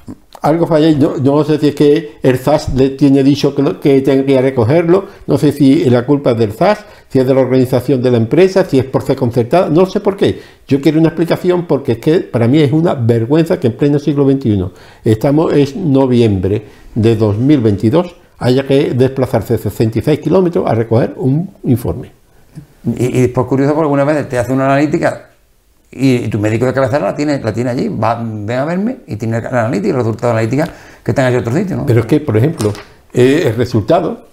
algo 0.42 0.66
falla. 0.66 0.90
Yo, 0.90 1.16
no 1.22 1.44
sé 1.44 1.58
si 1.58 1.68
es 1.68 1.74
que 1.74 2.18
el 2.22 2.36
ZAS 2.36 2.74
le 2.74 2.90
tiene 2.90 3.22
dicho 3.22 3.54
que, 3.54 3.78
que 3.80 4.00
tenga 4.02 4.26
que 4.26 4.42
recogerlo, 4.42 5.06
no 5.26 5.38
sé 5.38 5.52
si 5.52 5.88
la 5.88 6.04
culpa 6.04 6.32
es 6.32 6.38
del 6.38 6.52
ZAS, 6.52 6.84
si 7.08 7.20
es 7.20 7.26
de 7.26 7.34
la 7.34 7.40
organización 7.40 8.02
de 8.02 8.10
la 8.10 8.16
empresa, 8.16 8.64
si 8.64 8.78
es 8.78 8.84
por 8.84 9.02
ser 9.02 9.16
concertada, 9.16 9.68
no 9.70 9.86
sé 9.86 10.00
por 10.00 10.16
qué. 10.16 10.40
Yo 10.66 10.80
quiero 10.80 10.98
una 10.98 11.08
explicación 11.08 11.66
porque 11.66 11.92
es 11.92 11.98
que 11.98 12.20
para 12.20 12.48
mí 12.48 12.58
es 12.58 12.72
una 12.72 12.94
vergüenza 12.94 13.58
que 13.58 13.68
en 13.68 13.76
pleno 13.76 13.98
siglo 13.98 14.28
XXI, 14.28 14.66
estamos 15.04 15.52
es 15.52 15.76
noviembre 15.76 16.62
de 16.94 17.16
2022, 17.16 18.16
haya 18.38 18.66
que 18.66 18.92
desplazarse 18.94 19.56
66 19.56 20.18
kilómetros 20.18 20.66
a 20.66 20.74
recoger 20.74 21.14
un 21.16 21.48
informe. 21.64 22.10
Y, 22.84 23.18
y 23.18 23.20
después 23.22 23.46
curioso 23.46 23.74
porque 23.74 23.84
alguna 23.84 24.04
vez 24.04 24.28
te 24.28 24.38
hace 24.38 24.52
una 24.52 24.64
analítica 24.64 25.31
y, 25.92 26.28
tu 26.28 26.38
médico 26.38 26.66
de 26.66 26.72
cabecera 26.72 27.04
la 27.04 27.14
tiene, 27.14 27.38
la 27.38 27.52
tiene 27.52 27.70
allí, 27.70 27.88
va, 27.88 28.16
ven 28.22 28.58
a 28.58 28.64
verme 28.64 28.98
y 29.06 29.16
tiene 29.16 29.40
la 29.40 29.66
analítica, 29.66 29.90
el 29.90 29.96
resultado 29.96 30.32
de 30.32 30.40
analítica 30.40 30.68
que 31.04 31.10
está 31.10 31.28
en 31.28 31.38
otro 31.38 31.52
sitio. 31.52 31.76
¿no? 31.76 31.86
Pero 31.86 32.00
es 32.00 32.06
que, 32.06 32.20
por 32.20 32.36
ejemplo, 32.36 32.72
eh, 33.12 33.44
el 33.46 33.56
resultado 33.56 34.26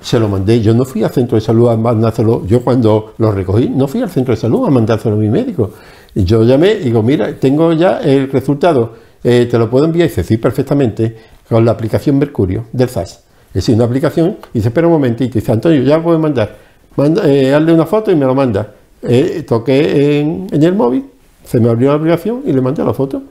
se 0.00 0.18
lo 0.18 0.28
mandé, 0.28 0.60
yo 0.60 0.72
no 0.72 0.84
fui 0.84 1.02
al 1.02 1.10
centro 1.10 1.36
de 1.36 1.42
salud 1.42 1.68
a 1.68 1.76
mandárselo, 1.76 2.46
yo 2.46 2.62
cuando 2.62 3.14
lo 3.18 3.32
recogí, 3.32 3.68
no 3.68 3.86
fui 3.86 4.00
al 4.00 4.10
centro 4.10 4.34
de 4.34 4.40
salud 4.40 4.66
a 4.66 4.70
mandárselo 4.70 5.16
a 5.16 5.18
mi 5.18 5.28
médico. 5.28 5.72
Y 6.14 6.24
yo 6.24 6.42
llamé 6.42 6.72
y 6.72 6.84
digo, 6.84 7.02
mira, 7.02 7.34
tengo 7.38 7.72
ya 7.72 7.98
el 7.98 8.30
resultado, 8.30 8.94
eh, 9.22 9.46
te 9.50 9.58
lo 9.58 9.68
puedo 9.68 9.84
enviar, 9.84 10.06
y 10.06 10.08
dice, 10.08 10.24
sí, 10.24 10.38
perfectamente, 10.38 11.16
con 11.48 11.64
la 11.64 11.72
aplicación 11.72 12.18
Mercurio 12.18 12.66
del 12.72 12.88
SAS. 12.88 13.24
Es 13.48 13.54
decir, 13.54 13.74
una 13.74 13.84
aplicación, 13.84 14.38
y 14.54 14.58
dice, 14.58 14.68
espera 14.68 14.86
un 14.86 14.94
momentito, 14.94 15.36
y 15.36 15.40
dice, 15.40 15.52
Antonio, 15.52 15.82
ya 15.82 16.02
puedo 16.02 16.18
mandar, 16.18 16.56
manda, 16.96 17.28
eh, 17.28 17.52
hazle 17.54 17.72
una 17.72 17.86
foto 17.86 18.10
y 18.10 18.16
me 18.16 18.24
lo 18.24 18.34
manda. 18.34 18.74
Eh, 19.02 19.44
toqué 19.46 20.20
en, 20.20 20.48
el 20.52 20.74
móvil, 20.74 21.06
se 21.44 21.58
me 21.58 21.70
abrió 21.70 21.88
la 21.88 21.94
aplicación 21.94 22.42
y 22.44 22.52
le 22.52 22.60
mandé 22.60 22.84
la 22.84 22.92
foto. 22.92 23.22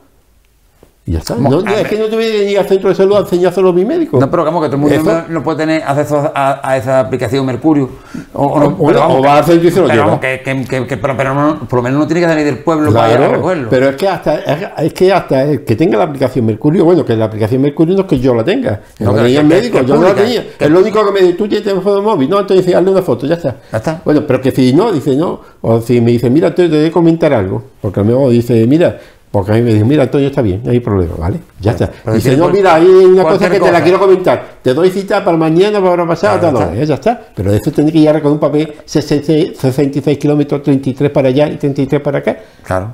Y 1.09 1.13
ya 1.13 1.19
está. 1.19 1.33
No, 1.33 1.59
es 1.67 1.87
que 1.87 1.97
no 1.97 2.05
tuve 2.05 2.19
que 2.31 2.51
ir 2.51 2.59
al 2.59 2.67
centro 2.67 2.87
de 2.89 2.93
salud 2.95 3.15
a 3.15 3.19
enseñárselo 3.21 3.69
a 3.69 3.73
mi 3.73 3.83
médico. 3.83 4.19
No, 4.19 4.29
pero 4.29 4.45
como 4.45 4.61
que 4.61 4.67
todo 4.67 4.75
el 4.75 4.81
mundo 5.01 5.23
no, 5.29 5.41
puede 5.43 5.57
tener 5.57 5.81
acceso 5.81 6.31
a, 6.35 6.59
a 6.63 6.77
esa 6.77 6.99
aplicación 6.99 7.43
Mercurio. 7.47 7.89
O, 8.31 8.45
o 8.45 8.59
no, 8.59 8.65
O- 8.77 8.85
pero 8.85 8.99
o 8.99 9.07
vamos, 9.07 9.25
va 9.25 9.37
al 9.39 9.43
centro 9.43 9.67
y 9.67 9.71
se 9.71 9.79
lo 9.81 9.87
pero 9.87 10.03
lleva. 10.05 10.19
que, 10.19 10.41
que- 10.45 10.65
que- 10.65 10.85
que- 10.85 10.97
pero, 10.97 11.17
pero 11.17 11.33
no- 11.33 11.61
por 11.67 11.77
lo 11.77 11.81
menos 11.81 11.97
no 12.01 12.05
tiene 12.05 12.21
que 12.21 12.27
salir 12.27 12.45
del 12.45 12.59
pueblo 12.59 12.93
para 12.93 13.11
ir 13.11 13.17
a 13.17 13.27
recogerlo. 13.29 13.69
pero 13.71 13.89
es 13.89 13.95
que 13.95 14.07
hasta 14.07 14.35
es, 14.35 14.67
es 14.85 14.93
que 14.93 15.11
hasta 15.11 15.43
el 15.45 15.63
que 15.65 15.75
tenga 15.75 15.97
la 15.97 16.03
aplicación 16.03 16.45
Mercurio, 16.45 16.85
bueno, 16.85 17.03
que 17.03 17.15
la 17.15 17.25
aplicación 17.25 17.59
Mercurio 17.63 17.95
no 17.95 18.01
es 18.01 18.07
que 18.07 18.19
yo 18.19 18.35
la 18.35 18.43
tenga, 18.43 18.81
No, 18.99 19.11
tenía 19.15 19.41
el 19.41 19.47
médico, 19.47 19.81
yo 19.81 19.95
no 19.95 20.03
la 20.09 20.13
tenía. 20.13 20.45
Es 20.59 20.69
lo 20.69 20.79
único 20.79 21.03
que 21.07 21.11
me 21.11 21.21
dice, 21.21 21.33
tú 21.33 21.47
tienes 21.47 21.67
teléfono 21.67 22.03
móvil, 22.03 22.29
no, 22.29 22.39
entonces 22.39 22.63
dice, 22.67 22.77
hazle 22.77 22.91
una 22.91 23.01
foto, 23.01 23.25
ya 23.25 23.33
está. 23.33 23.55
Ya 23.71 23.77
está. 23.79 23.99
Bueno, 24.05 24.21
pero 24.27 24.39
que 24.41 24.51
si 24.51 24.73
no, 24.73 24.91
dice 24.91 25.15
no, 25.15 25.41
o 25.61 25.81
si 25.81 26.01
me 26.01 26.11
dice, 26.11 26.29
mira, 26.29 26.49
Antonio, 26.49 26.69
te 26.69 26.77
voy 26.77 26.85
a 26.87 26.91
comentar 26.91 27.33
algo, 27.33 27.63
porque 27.81 27.99
a 27.99 28.03
mí 28.03 28.13
me 28.13 28.29
dice, 28.29 28.67
mira, 28.67 28.99
porque 29.31 29.51
a 29.51 29.55
mí 29.55 29.61
me 29.61 29.73
dice, 29.73 29.85
mira, 29.85 30.03
Antonio, 30.03 30.27
está 30.27 30.41
bien, 30.41 30.61
no 30.63 30.71
hay 30.71 30.79
problema, 30.79 31.13
¿vale? 31.17 31.39
Ya 31.59 31.71
está. 31.71 31.91
pero 32.03 32.15
dice, 32.15 32.29
tiene 32.29 32.43
no, 32.43 32.49
mira, 32.51 32.75
hay 32.75 32.85
una 32.87 33.23
cosa 33.23 33.49
que 33.49 33.59
te 33.59 33.71
la 33.71 33.81
quiero 33.83 33.99
comentar, 33.99 34.57
te 34.63 34.73
doy 34.73 34.89
cita 34.89 35.23
para 35.23 35.37
mañana, 35.37 35.79
para 35.81 36.07
pasado, 36.07 36.39
Claro, 36.39 36.57
tal 36.57 36.67
ya 36.67 36.73
hora, 36.73 36.83
ya 36.85 36.93
está. 36.95 37.21
Pero 37.35 37.53
eso 37.53 37.71
tiene 37.71 37.91
que 37.91 37.99
llegar 37.99 38.21
con 38.21 38.31
un 38.33 38.39
papel 38.39 38.73
66, 38.85 39.57
66 39.57 40.17
kilómetros, 40.17 40.63
33 40.63 41.11
para 41.11 41.27
allá 41.29 41.47
y 41.47 41.57
33 41.57 42.01
para 42.01 42.19
acá. 42.19 42.37
Claro, 42.63 42.93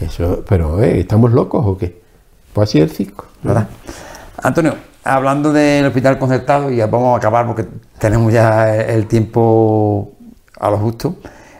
Eso, 0.00 0.44
pero, 0.48 0.82
eh, 0.82 1.00
¿estamos 1.00 1.32
locos 1.32 1.64
o 1.64 1.78
qué? 1.78 2.00
Pues 2.52 2.68
así 2.68 2.78
es 2.78 2.90
el 2.90 2.96
circo. 2.96 3.26
¿verdad? 3.42 3.66
Antonio, 4.42 4.74
hablando 5.04 5.52
del 5.52 5.86
hospital 5.86 6.18
concertado, 6.18 6.70
y 6.70 6.76
ya 6.76 6.86
vamos 6.86 7.14
a 7.14 7.16
acabar 7.16 7.46
porque 7.46 7.64
tenemos 7.98 8.30
ya 8.32 8.76
el 8.76 9.06
tiempo 9.06 10.12
a 10.60 10.70
lo 10.70 10.76
justo. 10.78 11.16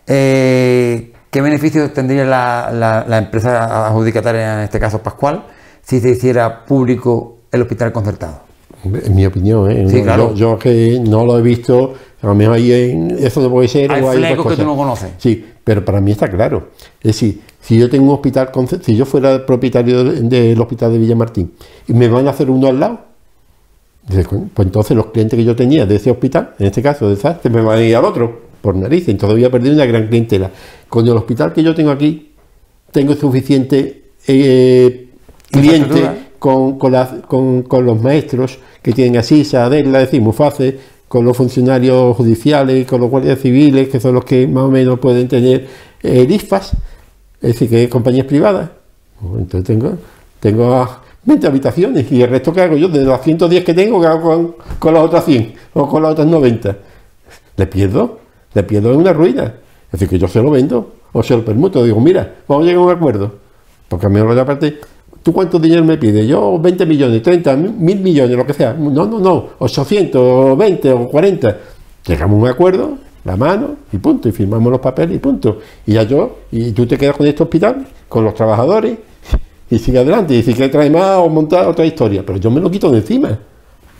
eh, 0.06 1.11
¿Qué 1.32 1.40
beneficios 1.40 1.94
tendría 1.94 2.26
la, 2.26 2.70
la- 2.70 3.06
la 3.08 3.16
empresa 3.16 3.86
adjudicataria, 3.88 4.58
en 4.58 4.64
este 4.64 4.78
caso 4.78 4.98
Pascual, 5.02 5.44
si 5.82 5.98
se 5.98 6.10
hiciera 6.10 6.66
público 6.66 7.38
el 7.50 7.62
hospital 7.62 7.90
concertado? 7.90 8.40
En 8.84 9.14
mi 9.14 9.24
opinión, 9.24 9.70
¿eh? 9.70 9.86
Sí, 9.88 9.96
No, 9.96 10.02
claro. 10.02 10.34
yo, 10.34 10.52
yo 10.52 10.58
que 10.58 11.00
no 11.02 11.24
lo 11.24 11.38
he 11.38 11.42
visto, 11.42 11.94
a 12.20 12.26
lo 12.26 12.34
mejor 12.34 12.56
ahí 12.56 12.70
en- 12.90 13.16
eso 13.18 13.40
no 13.40 13.48
puede 13.48 13.66
ser. 13.68 13.90
Hay 13.90 14.02
o 14.02 14.10
hay 14.10 14.36
que 14.36 14.56
tú 14.56 14.64
no 14.66 14.76
conoces. 14.76 15.08
Sí, 15.16 15.42
pero 15.64 15.82
para 15.82 16.02
mí 16.02 16.10
está 16.10 16.28
claro. 16.28 16.68
Es 17.00 17.12
decir, 17.14 17.40
si 17.62 17.78
yo 17.78 17.88
tengo 17.88 18.04
un 18.08 18.10
hospital, 18.14 18.50
si 18.82 18.94
yo 18.94 19.06
fuera 19.06 19.46
propietario 19.46 20.04
de- 20.04 20.20
del 20.20 20.60
hospital 20.60 20.92
de 20.92 20.98
Villamartín 20.98 21.52
y 21.88 21.94
me 21.94 22.08
van 22.08 22.26
a 22.26 22.30
hacer 22.32 22.50
uno 22.50 22.66
al 22.66 22.78
lado, 22.78 23.00
dice, 24.06 24.24
"Coño, 24.26 24.50
pues 24.52 24.66
entonces 24.66 24.94
los 24.94 25.06
clientes 25.06 25.34
que 25.38 25.44
yo 25.44 25.56
tenía 25.56 25.86
de 25.86 25.96
ese 25.96 26.10
hospital, 26.10 26.50
en 26.58 26.66
este 26.66 26.82
caso 26.82 27.08
de 27.08 27.16
SAS, 27.16 27.38
se 27.42 27.48
me 27.48 27.62
van 27.62 27.78
a 27.78 27.82
ir 27.82 27.96
al 27.96 28.04
otro, 28.04 28.52
por 28.62 28.76
narices. 28.76 29.08
Entonces 29.08 29.36
voy 29.36 29.44
a 29.44 29.50
perder 29.50 29.72
una 29.72 29.84
gran 29.86 30.06
clientela. 30.06 30.48
Con 30.92 31.06
el 31.08 31.16
hospital 31.16 31.54
que 31.54 31.62
yo 31.62 31.74
tengo 31.74 31.90
aquí, 31.90 32.32
tengo 32.90 33.14
suficiente 33.14 34.10
eh, 34.28 35.08
cliente 35.50 36.02
con, 36.38 36.78
con, 36.78 36.92
las- 36.92 37.14
con- 37.26 37.62
con 37.62 37.86
los 37.86 37.98
maestros 38.02 38.58
que 38.82 38.92
tienen 38.92 39.16
Asisa, 39.16 39.64
Adela, 39.64 40.00
es 40.02 40.08
decir, 40.08 40.20
Muface, 40.20 40.78
con 41.08 41.24
los 41.24 41.34
funcionarios 41.34 42.14
judiciales, 42.14 42.86
con 42.86 43.00
los 43.00 43.08
guardias 43.08 43.38
civiles, 43.40 43.88
que 43.88 44.00
son 44.00 44.14
los 44.16 44.24
que 44.26 44.46
más 44.46 44.64
o 44.64 44.70
menos 44.70 44.98
pueden 44.98 45.28
tener 45.28 45.66
eh, 46.02 46.26
es 46.28 46.50
decir, 47.40 47.70
que 47.70 47.88
compañías 47.88 48.26
privadas. 48.26 48.68
Pues 49.18 49.40
Entonces 49.44 49.66
tengo, 49.66 49.92
tengo 50.40 50.74
ah, 50.74 51.02
20 51.24 51.46
habitaciones 51.46 52.12
y 52.12 52.20
el 52.22 52.28
resto 52.28 52.52
que 52.52 52.60
hago 52.60 52.76
yo, 52.76 52.88
de 52.88 53.02
las 53.04 53.22
110 53.22 53.64
que 53.64 53.72
tengo, 53.72 53.98
que 53.98 54.06
hago 54.08 54.22
con, 54.22 54.54
con 54.78 54.92
las 54.94 55.04
otras 55.04 55.24
100 55.24 55.54
o 55.72 55.88
con 55.88 56.02
las 56.02 56.12
otras 56.12 56.26
90. 56.26 56.76
Le 57.56 57.66
pierdo, 57.66 58.18
le 58.52 58.62
pierdo 58.62 58.92
en 58.92 58.98
una 58.98 59.12
ruina. 59.14 59.54
Es 59.92 60.00
decir, 60.00 60.08
que 60.08 60.18
yo 60.18 60.26
se 60.26 60.42
lo 60.42 60.50
vendo 60.50 60.94
o 61.12 61.22
se 61.22 61.36
lo 61.36 61.44
permuto. 61.44 61.84
Digo, 61.84 62.00
mira, 62.00 62.36
vamos 62.48 62.64
a 62.64 62.66
llegar 62.66 62.82
a 62.82 62.86
un 62.86 62.92
acuerdo. 62.92 63.32
Porque 63.88 64.06
a 64.06 64.08
mí 64.08 64.18
la 64.18 64.46
parte, 64.46 64.78
¿tú 65.22 65.34
cuánto 65.34 65.58
dinero 65.58 65.84
me 65.84 65.98
pides? 65.98 66.26
Yo 66.26 66.58
20 66.58 66.86
millones, 66.86 67.22
30, 67.22 67.56
mil 67.56 68.00
millones, 68.00 68.34
lo 68.34 68.46
que 68.46 68.54
sea. 68.54 68.72
No, 68.72 69.06
no, 69.06 69.20
no, 69.20 69.48
800, 69.58 70.56
20 70.56 70.92
o 70.92 71.08
40. 71.08 71.58
Llegamos 72.06 72.38
a 72.38 72.42
un 72.42 72.48
acuerdo, 72.48 72.98
la 73.24 73.36
mano 73.36 73.76
y 73.92 73.98
punto. 73.98 74.30
Y 74.30 74.32
firmamos 74.32 74.72
los 74.72 74.80
papeles 74.80 75.16
y 75.16 75.18
punto. 75.18 75.58
Y 75.84 75.92
ya 75.92 76.04
yo, 76.04 76.38
y 76.50 76.72
tú 76.72 76.86
te 76.86 76.96
quedas 76.96 77.16
con 77.16 77.26
este 77.26 77.42
hospital, 77.42 77.86
con 78.08 78.24
los 78.24 78.34
trabajadores, 78.34 78.96
y 79.68 79.78
sigue 79.78 79.98
adelante. 79.98 80.34
Y 80.34 80.42
si 80.42 80.54
quieres 80.54 80.72
traer 80.72 80.90
más 80.90 81.18
o 81.18 81.28
montar 81.28 81.66
otra 81.66 81.84
historia. 81.84 82.24
Pero 82.24 82.38
yo 82.38 82.50
me 82.50 82.60
lo 82.62 82.70
quito 82.70 82.90
de 82.90 82.98
encima. 82.98 83.38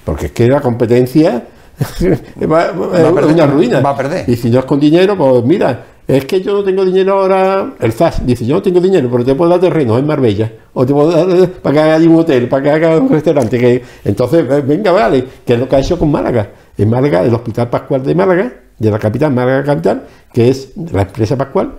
Porque 0.07 0.26
es 0.26 0.33
que 0.33 0.48
la 0.48 0.62
competencia 0.62 1.46
va, 2.51 2.73
va- 2.73 3.25
una 3.27 3.47
ruina. 3.47 3.81
va 3.81 3.90
a 3.90 3.97
perder. 3.97 4.29
Y 4.29 4.37
si 4.37 4.51
no 4.51 4.61
es 4.61 4.64
con 4.64 4.79
dinero, 4.81 5.16
pues 5.16 5.45
mira, 5.45 5.85
es 6.07 6.25
que 6.25 6.40
yo 6.40 6.53
no 6.55 6.64
tengo 6.64 6.85
dinero 6.85 7.21
ahora. 7.21 7.75
El 7.81 7.92
SAS 7.92 8.25
dice: 8.27 8.45
Yo 8.47 8.57
no 8.57 8.62
tengo 8.62 8.81
dinero, 8.81 9.09
pero 9.11 9.25
te 9.25 9.35
puedo 9.35 9.51
dar 9.51 9.61
terreno 9.61 9.99
en 9.99 10.07
Marbella. 10.07 10.51
O 10.75 10.85
te 10.85 10.92
puedo 10.92 11.11
dar 11.11 11.29
eh, 11.37 11.47
para 11.47 11.73
que 11.75 11.81
haga 11.81 11.95
allí 11.95 12.07
un 12.07 12.16
hotel, 12.21 12.49
para 12.49 12.62
que 12.62 12.71
haga 12.71 12.99
un 12.99 13.09
restaurante. 13.09 13.59
Que, 13.59 13.83
entonces, 14.05 14.47
venga, 14.66 14.92
vale, 14.92 15.25
que 15.47 15.55
es 15.55 15.59
lo 15.61 15.68
que 15.68 15.77
ha 15.77 15.81
hecho 15.81 15.99
con 15.99 16.11
Málaga. 16.11 16.49
En 16.77 16.88
Málaga, 16.90 17.23
el 17.23 17.35
Hospital 17.35 17.68
Pascual 17.71 18.03
de 18.03 18.14
Málaga, 18.14 18.53
de 18.79 18.90
la 18.90 18.99
capital, 18.99 19.33
Málaga 19.33 19.62
Capital, 19.62 20.03
que 20.33 20.49
es 20.49 20.73
la 20.92 21.03
empresa 21.03 21.37
Pascual, 21.37 21.73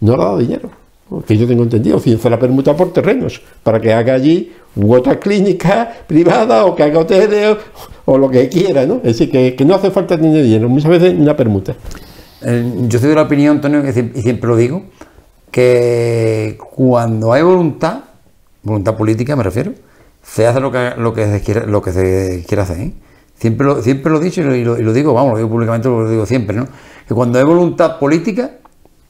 no 0.00 0.16
le 0.16 0.22
ha 0.22 0.24
dado 0.26 0.38
dinero. 0.38 0.70
Que 1.26 1.36
yo 1.36 1.46
tengo 1.46 1.62
entendido, 1.62 2.00
si 2.00 2.16
se 2.16 2.28
la 2.30 2.38
permuta 2.38 2.74
por 2.76 2.92
terrenos, 2.92 3.40
para 3.62 3.78
que 3.80 3.92
haga 3.92 4.14
allí 4.14 4.52
u 4.74 4.92
otra 4.94 5.20
clínica 5.20 5.92
privada 6.06 6.64
o 6.64 6.74
que 6.74 6.82
haga 6.82 6.98
hoteles 6.98 7.50
o, 7.50 7.58
o 8.06 8.16
lo 8.18 8.30
que 8.30 8.48
quiera, 8.48 8.86
¿no? 8.86 8.96
Es 8.96 9.18
decir, 9.18 9.30
que, 9.30 9.54
que 9.54 9.64
no 9.64 9.74
hace 9.74 9.90
falta 9.90 10.16
tener 10.16 10.42
dinero, 10.42 10.68
muchas 10.68 10.90
veces 10.90 11.14
una 11.18 11.36
permuta. 11.36 11.74
Eh, 12.42 12.72
yo 12.88 12.98
soy 12.98 13.10
de 13.10 13.14
la 13.14 13.22
opinión, 13.22 13.56
Antonio, 13.56 13.82
y 13.86 14.22
siempre 14.22 14.48
lo 14.48 14.56
digo, 14.56 14.82
que 15.50 16.58
cuando 16.74 17.32
hay 17.32 17.42
voluntad, 17.42 18.00
voluntad 18.62 18.96
política 18.96 19.36
me 19.36 19.42
refiero, 19.42 19.72
se 20.22 20.46
hace 20.46 20.60
lo 20.60 20.70
que, 20.72 20.90
lo 20.98 21.12
que, 21.14 21.26
se, 21.26 21.40
quiere, 21.42 21.66
lo 21.66 21.80
que 21.82 21.92
se 21.92 22.44
quiere 22.46 22.62
hacer. 22.62 22.78
¿eh? 22.80 22.92
Siempre, 23.34 23.66
lo, 23.66 23.82
siempre 23.82 24.10
lo 24.10 24.20
he 24.20 24.24
dicho 24.24 24.40
y 24.40 24.44
lo, 24.44 24.54
y 24.54 24.64
lo- 24.64 24.78
y 24.78 24.82
lo 24.82 24.92
digo, 24.92 25.14
vamos, 25.14 25.32
lo 25.32 25.38
digo 25.38 25.50
públicamente, 25.50 25.88
lo 25.88 26.08
digo 26.08 26.26
siempre, 26.26 26.56
¿no? 26.56 26.66
Que 27.06 27.14
cuando 27.14 27.38
hay 27.38 27.44
voluntad 27.44 27.98
política, 27.98 28.52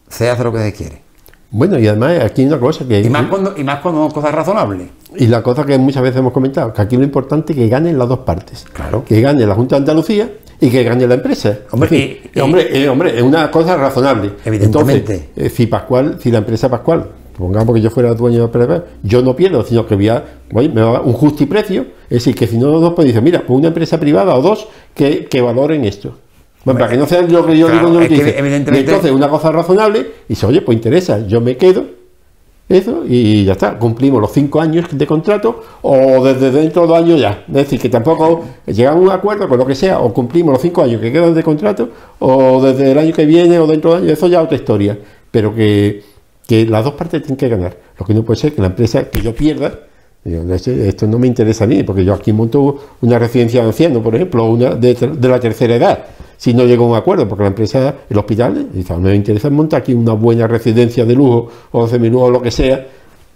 se 0.09 0.29
hace 0.31 0.45
lo 0.45 0.53
que 0.53 0.59
se 0.59 0.73
quiere. 0.73 1.03
Bueno, 1.51 1.79
y 1.79 1.87
además 1.89 2.19
aquí 2.23 2.43
hay 2.43 2.49
una 2.49 2.59
cosa 2.61 2.87
que... 2.87 3.01
Y 3.01 3.09
más 3.09 3.27
cuando, 3.29 3.55
y 3.57 3.65
más 3.65 3.81
cuando 3.81 4.03
son 4.03 4.11
cosas 4.11 4.35
razonables. 4.35 4.89
Y 5.15 5.27
la 5.29 5.43
cosa 5.43 5.65
que 5.65 5.79
muchas 5.79 6.03
veces 6.03 6.19
hemos 6.19 6.33
comentado, 6.33 6.73
que 6.73 6.83
aquí 6.83 6.97
lo 6.97 7.05
importante 7.05 7.53
es 7.53 7.59
que 7.59 7.69
ganen 7.69 7.99
las 7.99 8.09
dos 8.09 8.21
partes. 8.21 8.65
Claro. 8.73 9.05
Que 9.05 9.21
gane 9.21 9.47
la 9.47 9.55
Junta 9.55 9.77
de 9.77 9.81
Andalucía 9.83 10.31
y 10.61 10.69
que 10.69 10.83
gane 10.83 11.07
la 11.07 11.15
empresa. 11.15 11.59
Hombre, 11.71 11.97
y- 11.97 12.31
y- 12.35 12.41
hombre, 12.41 12.69
eh, 12.73 12.89
hombre, 12.89 13.17
es 13.17 13.23
una 13.23 13.51
cosa 13.51 13.77
razonable. 13.77 14.33
Evidentemente. 14.45 15.15
Entonces, 15.15 15.29
eh, 15.37 15.49
si 15.49 15.67
Pascual, 15.67 16.19
si 16.21 16.31
la 16.31 16.39
empresa 16.39 16.69
Pascual, 16.69 17.07
pongamos 17.39 17.75
que 17.75 17.81
yo 17.81 17.91
fuera 17.91 18.15
dueño 18.15 18.39
de 18.39 18.45
la 18.47 18.51
PRP, 18.53 18.85
yo 19.05 19.23
no 19.23 19.37
pierdo, 19.37 19.63
sino 19.65 19.87
que 19.87 19.95
voy 19.95 20.09
a, 20.09 20.25
oye, 20.53 20.69
me 20.71 20.81
va 20.83 20.99
a 20.99 21.01
un 21.03 21.13
justiprecio. 21.13 21.83
Es 22.05 22.25
decir, 22.25 22.35
que 22.35 22.47
si 22.47 22.59
no, 22.59 22.81
no 22.81 22.95
pues 22.95 23.07
dice, 23.07 23.21
mira, 23.21 23.43
pues 23.47 23.59
una 23.59 23.69
empresa 23.69 23.99
privada 24.01 24.35
o 24.35 24.43
dos 24.43 24.67
que, 24.95 25.27
que 25.27 25.41
valoren 25.41 25.85
esto. 25.85 26.17
Bueno, 26.65 26.81
para 26.81 26.91
que 26.91 26.97
no 26.99 27.07
sea 27.07 27.23
lo 27.23 27.47
que 27.47 27.57
yo 27.57 27.67
Claro, 27.69 27.81
digo 27.87 27.93
no 27.95 28.01
lo 28.01 28.09
que 28.09 28.15
dice. 28.15 28.39
evidentemente- 28.39 28.91
entonces, 28.91 29.13
una 29.13 29.29
cosa 29.29 29.53
razonable, 29.53 30.01
y 30.01 30.31
dice, 30.31 30.47
oye, 30.47 30.63
pues 30.63 30.75
interesa, 30.77 31.25
yo 31.27 31.41
me 31.41 31.57
quedo, 31.57 31.85
eso 32.69 33.05
y 33.07 33.45
ya 33.45 33.53
está, 33.53 33.79
cumplimos 33.79 34.21
los 34.21 34.33
cinco 34.33 34.61
años 34.61 34.87
de 34.91 35.07
contrato 35.07 35.63
o 35.83 36.25
desde 36.25 36.51
dentro 36.51 36.83
de 36.83 36.89
dos 36.89 36.99
años 36.99 37.21
ya. 37.21 37.45
Es 37.47 37.55
decir, 37.55 37.81
que 37.81 37.89
tampoco 37.89 38.45
llegamos 38.67 39.03
a 39.03 39.05
un 39.05 39.11
acuerdo 39.13 39.49
con 39.49 39.59
lo 39.59 39.67
que 39.67 39.75
sea, 39.75 40.01
o 40.01 40.13
cumplimos 40.13 40.53
los 40.53 40.63
cinco 40.63 40.83
años 40.83 41.01
que 41.01 41.13
quedan 41.13 41.35
de 41.35 41.43
contrato, 41.43 41.89
o 42.19 42.61
desde 42.61 42.91
el 42.91 42.99
año 42.99 43.13
que 43.13 43.25
viene 43.25 43.59
o 43.61 43.67
dentro 43.67 43.93
de 43.93 43.99
años, 43.99 44.11
eso 44.13 44.27
ya 44.27 44.41
es 44.41 44.45
otra 44.45 44.57
historia. 44.57 44.99
Pero 45.31 45.55
que, 45.55 46.03
que 46.47 46.67
las 46.67 46.85
dos 46.85 46.95
partes 46.95 47.23
tienen 47.23 47.37
que 47.37 47.49
ganar. 47.49 47.77
Lo 47.99 48.07
que 48.07 48.15
no 48.15 48.23
puede 48.23 48.41
ser 48.41 48.53
que 48.53 48.61
la 48.61 48.69
empresa 48.69 49.11
que 49.11 49.21
yo 49.23 49.35
pierda, 49.35 49.81
digo, 50.31 50.55
"Este- 50.55 50.89
esto 50.89 51.07
no 51.07 51.19
me 51.19 51.27
interesa 51.27 51.65
a 51.65 51.67
mí, 51.67 51.83
porque 51.83 52.05
yo 52.05 52.15
aquí 52.15 52.33
monto 52.33 52.79
una 53.03 53.19
residencia 53.19 53.61
de 53.63 53.67
ancianos, 53.69 54.03
por 54.03 54.15
ejemplo, 54.15 54.45
una 54.47 54.75
de, 54.75 54.95
de 54.95 55.29
la 55.29 55.39
tercera 55.41 55.77
edad. 55.77 55.99
Si 56.37 56.53
no 56.53 56.65
llego 56.65 56.85
a 56.85 56.89
un 56.91 56.97
acuerdo, 56.97 57.27
porque 57.27 57.45
la 57.45 57.49
empresa, 57.49 57.95
el 58.11 58.19
hospital, 58.19 58.69
dice, 58.73 58.93
"A 58.93 58.97
mí 58.97 59.05
me 59.05 59.15
interesa 59.15 59.49
montar 59.51 59.81
aquí 59.81 59.95
una 59.95 60.13
buena 60.13 60.47
residencia 60.47 61.05
de 61.05 61.15
lujo 61.15 61.49
o 61.73 61.87
semilujo 61.89 62.25
o 62.27 62.31
lo 62.31 62.43
que 62.43 62.51
sea, 62.51 62.87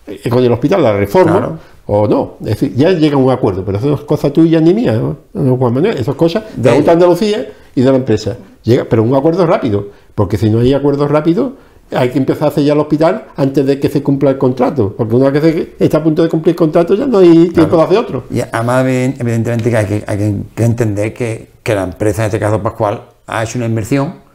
eh, 0.07 0.29
con 0.29 0.42
el 0.44 0.53
hospital 0.53 0.83
la 0.83 0.92
reforma 0.96 1.37
Claro. 1.38 1.59
o 1.87 2.07
no. 2.09 2.35
Es 2.40 2.61
decir, 2.61 2.74
ya 2.74 2.90
llega 2.92 3.14
a 3.16 3.18
un 3.18 3.31
acuerdo, 3.31 3.64
pero 3.64 3.79
eso 3.79 3.87
no 3.88 3.94
es 3.94 4.00
cosa 4.03 4.31
tuya 4.33 4.61
ni 4.61 4.74
mía, 4.74 5.00
¿no? 5.33 5.57
Juan 5.57 5.72
Manuel, 5.74 5.96
eso 5.96 6.11
es 6.11 6.16
cosa 6.16 6.44
de 6.57 6.83
la 6.83 6.92
Andalucía 6.92 7.46
y 7.74 7.81
de 7.81 7.90
la 7.90 7.96
empresa. 7.96 8.37
Llega, 8.64 8.85
pero 8.85 9.03
un 9.03 9.14
acuerdo 9.14 9.46
rápido, 9.46 9.88
porque 10.14 10.37
si 10.37 10.50
no 10.50 10.59
hay 10.59 10.74
acuerdo 10.74 11.09
rápido, 11.09 11.55
hay 11.92 12.11
que 12.11 12.18
empezar 12.18 12.44
a 12.44 12.48
hacer 12.48 12.64
ya 12.64 12.72
el 12.74 12.79
hospital 12.81 13.24
antes 13.37 13.66
de 13.66 13.79
que 13.81 13.88
se 13.88 14.03
cumpla 14.03 14.31
el 14.31 14.38
contrato, 14.38 14.94
porque 14.96 15.14
una 15.16 15.31
vez 15.31 15.42
que 15.42 15.53
se- 15.79 15.85
está 15.85 15.98
a 15.98 16.03
punto 16.05 16.22
de 16.22 16.29
cumplir 16.29 16.53
el 16.53 16.57
contrato 16.57 16.94
ya 16.94 17.07
no 17.07 17.18
hay 17.18 17.48
tiempo 17.50 17.76
de 17.76 17.83
hacer 17.83 17.98
otro. 17.98 18.24
Y 18.31 18.40
además, 18.40 18.85
evi- 18.85 19.14
evidentemente, 19.18 19.70
que 19.70 19.76
hay 19.76 19.87
que, 19.87 20.05
hay 20.07 20.18
que- 20.18 20.35
que 20.55 20.64
entender 20.64 21.12
que, 21.14 21.50
que 21.62 21.74
la 21.74 21.85
empresa, 21.85 22.22
en 22.22 22.26
este 22.26 22.38
caso 22.38 22.62
Pascual, 22.62 23.03
ha 23.26 23.42
hecho 23.42 23.59
una 23.59 23.66
inversión 23.66 24.31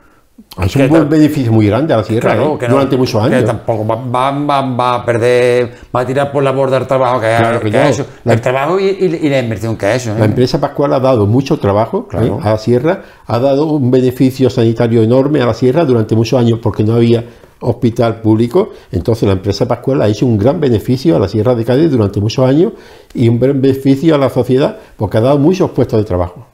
Es 0.61 0.73
Que 0.73 0.83
un 0.83 0.89
buen 0.89 1.09
beneficio 1.09 1.49
muy 1.51 1.65
grande 1.67 1.93
a 1.93 1.97
la 1.97 2.03
sierra, 2.03 2.33
Claro, 2.33 2.55
¿eh? 2.55 2.57
que 2.59 2.67
no- 2.67 2.73
durante 2.75 2.97
muchos 2.97 3.21
que 3.25 3.33
años. 3.35 3.45
tampoco 3.45 3.85
va, 3.87 3.95
va- 3.95 4.31
va- 4.45 4.75
va 4.75 4.95
a 4.95 5.05
perder, 5.05 5.75
va 5.95 6.01
a 6.01 6.05
tirar 6.05 6.31
por 6.31 6.43
la 6.43 6.51
borda 6.51 6.77
el 6.77 6.87
trabajo 6.87 7.21
que, 7.21 7.27
ha- 7.27 7.37
Claro 7.39 7.59
que 7.61 7.71
que 7.71 7.77
ha 7.77 7.89
hecho. 7.89 8.05
La- 8.25 8.33
el 8.33 8.41
trabajo 8.41 8.77
y, 8.79 8.83
y- 8.85 9.19
y 9.23 9.29
la 9.29 9.39
inversión 9.39 9.77
que 9.77 9.85
ha 9.85 9.95
hecho. 9.95 10.11
¿eh? 10.11 10.15
La 10.19 10.25
empresa 10.25 10.59
Pascual 10.59 10.93
ha 10.93 10.99
dado 10.99 11.25
mucho 11.25 11.57
trabajo 11.57 12.07
Claro. 12.07 12.25
¿eh? 12.25 12.39
a 12.43 12.49
la 12.51 12.57
sierra, 12.57 13.01
ha 13.27 13.39
dado 13.39 13.65
un 13.65 13.89
beneficio 13.91 14.49
sanitario 14.49 15.01
enorme 15.03 15.41
a 15.41 15.45
la 15.45 15.53
sierra 15.53 15.85
durante 15.85 16.15
muchos 16.15 16.37
años 16.39 16.59
porque 16.61 16.83
no 16.83 16.95
había 16.95 17.23
hospital 17.61 18.21
público, 18.21 18.71
entonces 18.91 19.27
la 19.27 19.33
empresa 19.33 19.67
Pascual 19.67 20.01
ha 20.01 20.07
hecho 20.07 20.25
un 20.25 20.37
gran 20.37 20.59
beneficio 20.59 21.15
a 21.15 21.19
la 21.19 21.27
Sierra 21.27 21.55
de 21.55 21.63
Cádiz 21.65 21.89
durante 21.91 22.19
muchos 22.19 22.45
años 22.47 22.73
y 23.13 23.27
un 23.29 23.39
gran 23.39 23.61
beneficio 23.61 24.15
a 24.15 24.17
la 24.17 24.29
sociedad 24.29 24.77
porque 24.97 25.17
ha 25.17 25.21
dado 25.21 25.37
muchos 25.39 25.71
puestos 25.71 25.99
de 25.99 26.05
trabajo. 26.05 26.45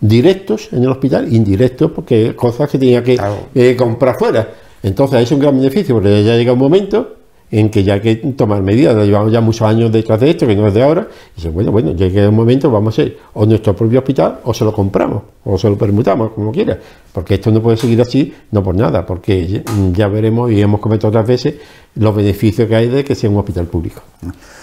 Directos 0.00 0.68
en 0.72 0.82
el 0.84 0.88
hospital, 0.90 1.32
indirectos 1.32 1.90
porque 1.90 2.34
cosas 2.34 2.70
que 2.70 2.78
tenía 2.78 3.02
que 3.04 3.16
Claro. 3.16 3.48
eh, 3.54 3.76
comprar 3.76 4.16
fuera. 4.18 4.48
Entonces 4.82 5.18
ha 5.18 5.20
hecho 5.20 5.34
un 5.34 5.40
gran 5.42 5.56
beneficio 5.58 5.94
porque 5.94 6.24
ya 6.24 6.36
llega 6.36 6.52
un 6.54 6.58
momento 6.58 7.16
en 7.50 7.68
que 7.70 7.82
ya 7.82 7.94
hay 7.94 8.00
que 8.00 8.16
tomar 8.16 8.62
medidas. 8.62 8.96
Llevamos 9.04 9.32
ya 9.32 9.40
muchos 9.40 9.62
años 9.62 9.90
detrás 9.90 10.20
de 10.20 10.30
esto, 10.30 10.46
que 10.46 10.54
no 10.54 10.66
es 10.66 10.74
de 10.74 10.82
ahora. 10.82 11.08
Y 11.34 11.36
dice, 11.36 11.50
bueno, 11.50 11.72
bueno, 11.72 11.92
ya 11.92 12.06
llega 12.06 12.28
un 12.28 12.36
momento, 12.36 12.70
vamos 12.70 12.98
a 12.98 13.02
hacer 13.02 13.18
o 13.34 13.44
nuestro 13.46 13.74
propio 13.74 13.98
hospital 13.98 14.40
o 14.44 14.54
se 14.54 14.64
lo 14.64 14.72
compramos 14.72 15.22
o 15.44 15.58
se 15.58 15.68
lo 15.68 15.76
permutamos, 15.76 16.30
como 16.32 16.52
quiera. 16.52 16.78
Porque 17.12 17.34
esto 17.34 17.50
no 17.50 17.60
puede 17.60 17.76
seguir 17.76 18.00
así, 18.00 18.32
no 18.52 18.62
por 18.62 18.74
nada, 18.74 19.04
porque 19.04 19.64
ya 19.92 20.08
veremos 20.08 20.50
y 20.52 20.60
hemos 20.60 20.80
comentado 20.80 21.08
otras 21.08 21.26
veces 21.26 21.54
los 21.96 22.14
beneficios 22.14 22.68
que 22.68 22.76
hay 22.76 22.88
de 22.88 23.04
que 23.04 23.14
sea 23.14 23.28
un 23.28 23.38
hospital 23.38 23.66
público. 23.66 24.00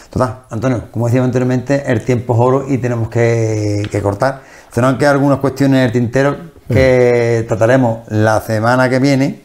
Total, 0.09 0.43
Antonio, 0.49 0.83
como 0.91 1.07
decíamos 1.07 1.27
anteriormente, 1.27 1.83
el 1.85 2.05
tiempo 2.05 2.33
es 2.33 2.39
oro 2.39 2.65
y 2.67 2.77
tenemos 2.77 3.09
que, 3.09 3.85
que 3.91 4.01
cortar. 4.01 4.43
Se 4.71 4.79
nos 4.79 4.91
han 4.91 4.97
quedado 4.97 5.15
algunas 5.15 5.39
cuestiones 5.39 5.79
en 5.79 5.85
el 5.85 5.91
tintero 5.91 6.37
que 6.67 7.45
trataremos 7.47 7.99
la 8.09 8.41
semana 8.41 8.89
que 8.89 8.99
viene, 8.99 9.41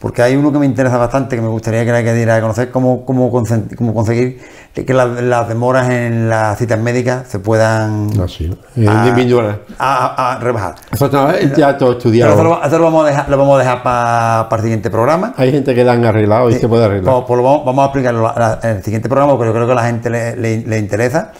porque 0.00 0.22
hay 0.22 0.34
uno 0.34 0.50
que 0.50 0.58
me 0.58 0.64
interesa 0.66 0.96
bastante, 0.96 1.36
que 1.36 1.42
me 1.42 1.48
gustaría 1.48 1.84
que 1.84 1.92
la 1.92 2.00
diera 2.00 2.36
a 2.36 2.40
conocer, 2.40 2.70
cómo, 2.70 3.04
cómo, 3.04 3.30
cómo 3.30 3.94
conseguir 3.94 4.40
que 4.74 4.94
las, 4.94 5.20
las 5.22 5.46
demoras 5.48 5.90
en 5.90 6.28
las 6.30 6.56
citas 6.58 6.78
médicas 6.78 7.28
se 7.28 7.38
puedan 7.38 8.08
Así, 8.18 8.50
eh, 8.76 8.86
a- 8.88 9.06
individual. 9.08 9.60
a- 9.78 10.32
a 10.36 10.38
rebajar. 10.38 10.76
Eso 10.90 11.04
está 11.06 11.38
ya 11.54 11.76
todo 11.76 11.88
Pero 11.90 11.98
estudiado. 11.98 12.30
esto 12.32 12.44
lo, 12.44 12.64
esto 12.64 12.78
lo 12.78 12.84
vamos 12.84 13.04
a 13.04 13.08
dejar, 13.08 13.28
lo 13.28 13.36
vamos 13.36 13.56
a 13.56 13.58
dejar 13.58 13.82
para 13.82 14.48
el 14.56 14.62
siguiente 14.62 14.88
programa. 14.90 15.34
Hay 15.36 15.50
gente 15.52 15.74
que 15.74 15.84
la 15.84 15.92
han 15.92 16.04
arreglado 16.04 16.48
y 16.48 16.54
se 16.54 16.66
puede 16.66 16.84
arreglar. 16.86 17.12
Pues, 17.12 17.24
pues 17.26 17.36
lo 17.36 17.42
vamos, 17.44 17.64
vamos 17.66 17.82
a 17.82 17.86
explicarlo 17.86 18.32
en 18.62 18.70
el 18.76 18.82
siguiente 18.82 19.08
programa 19.08 19.32
porque 19.36 19.48
yo 19.48 19.52
creo 19.52 19.66
que 19.66 19.72
a 19.72 19.76
la 19.76 19.84
gente 19.86 20.08
le, 20.08 20.34
le- 20.36 20.62
le 20.66 20.78
interesa. 20.78 21.32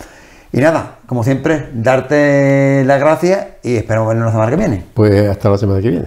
Y 0.53 0.59
nada, 0.59 0.97
como 1.07 1.23
siempre, 1.25 1.69
darte 1.73 2.83
las 2.85 2.99
gracias 3.01 3.47
y 3.63 3.77
esperamos 3.77 4.09
vernos 4.09 4.27
la 4.27 4.33
semana 4.33 4.51
que 4.51 4.57
viene. 4.57 4.85
Pues 4.93 5.29
hasta 5.31 5.49
la 5.49 5.57
semana 5.57 5.81
que 5.81 5.89
viene. 5.89 6.07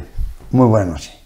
Muy 0.51 0.67
buenas 0.67 0.89
noches. 0.89 1.22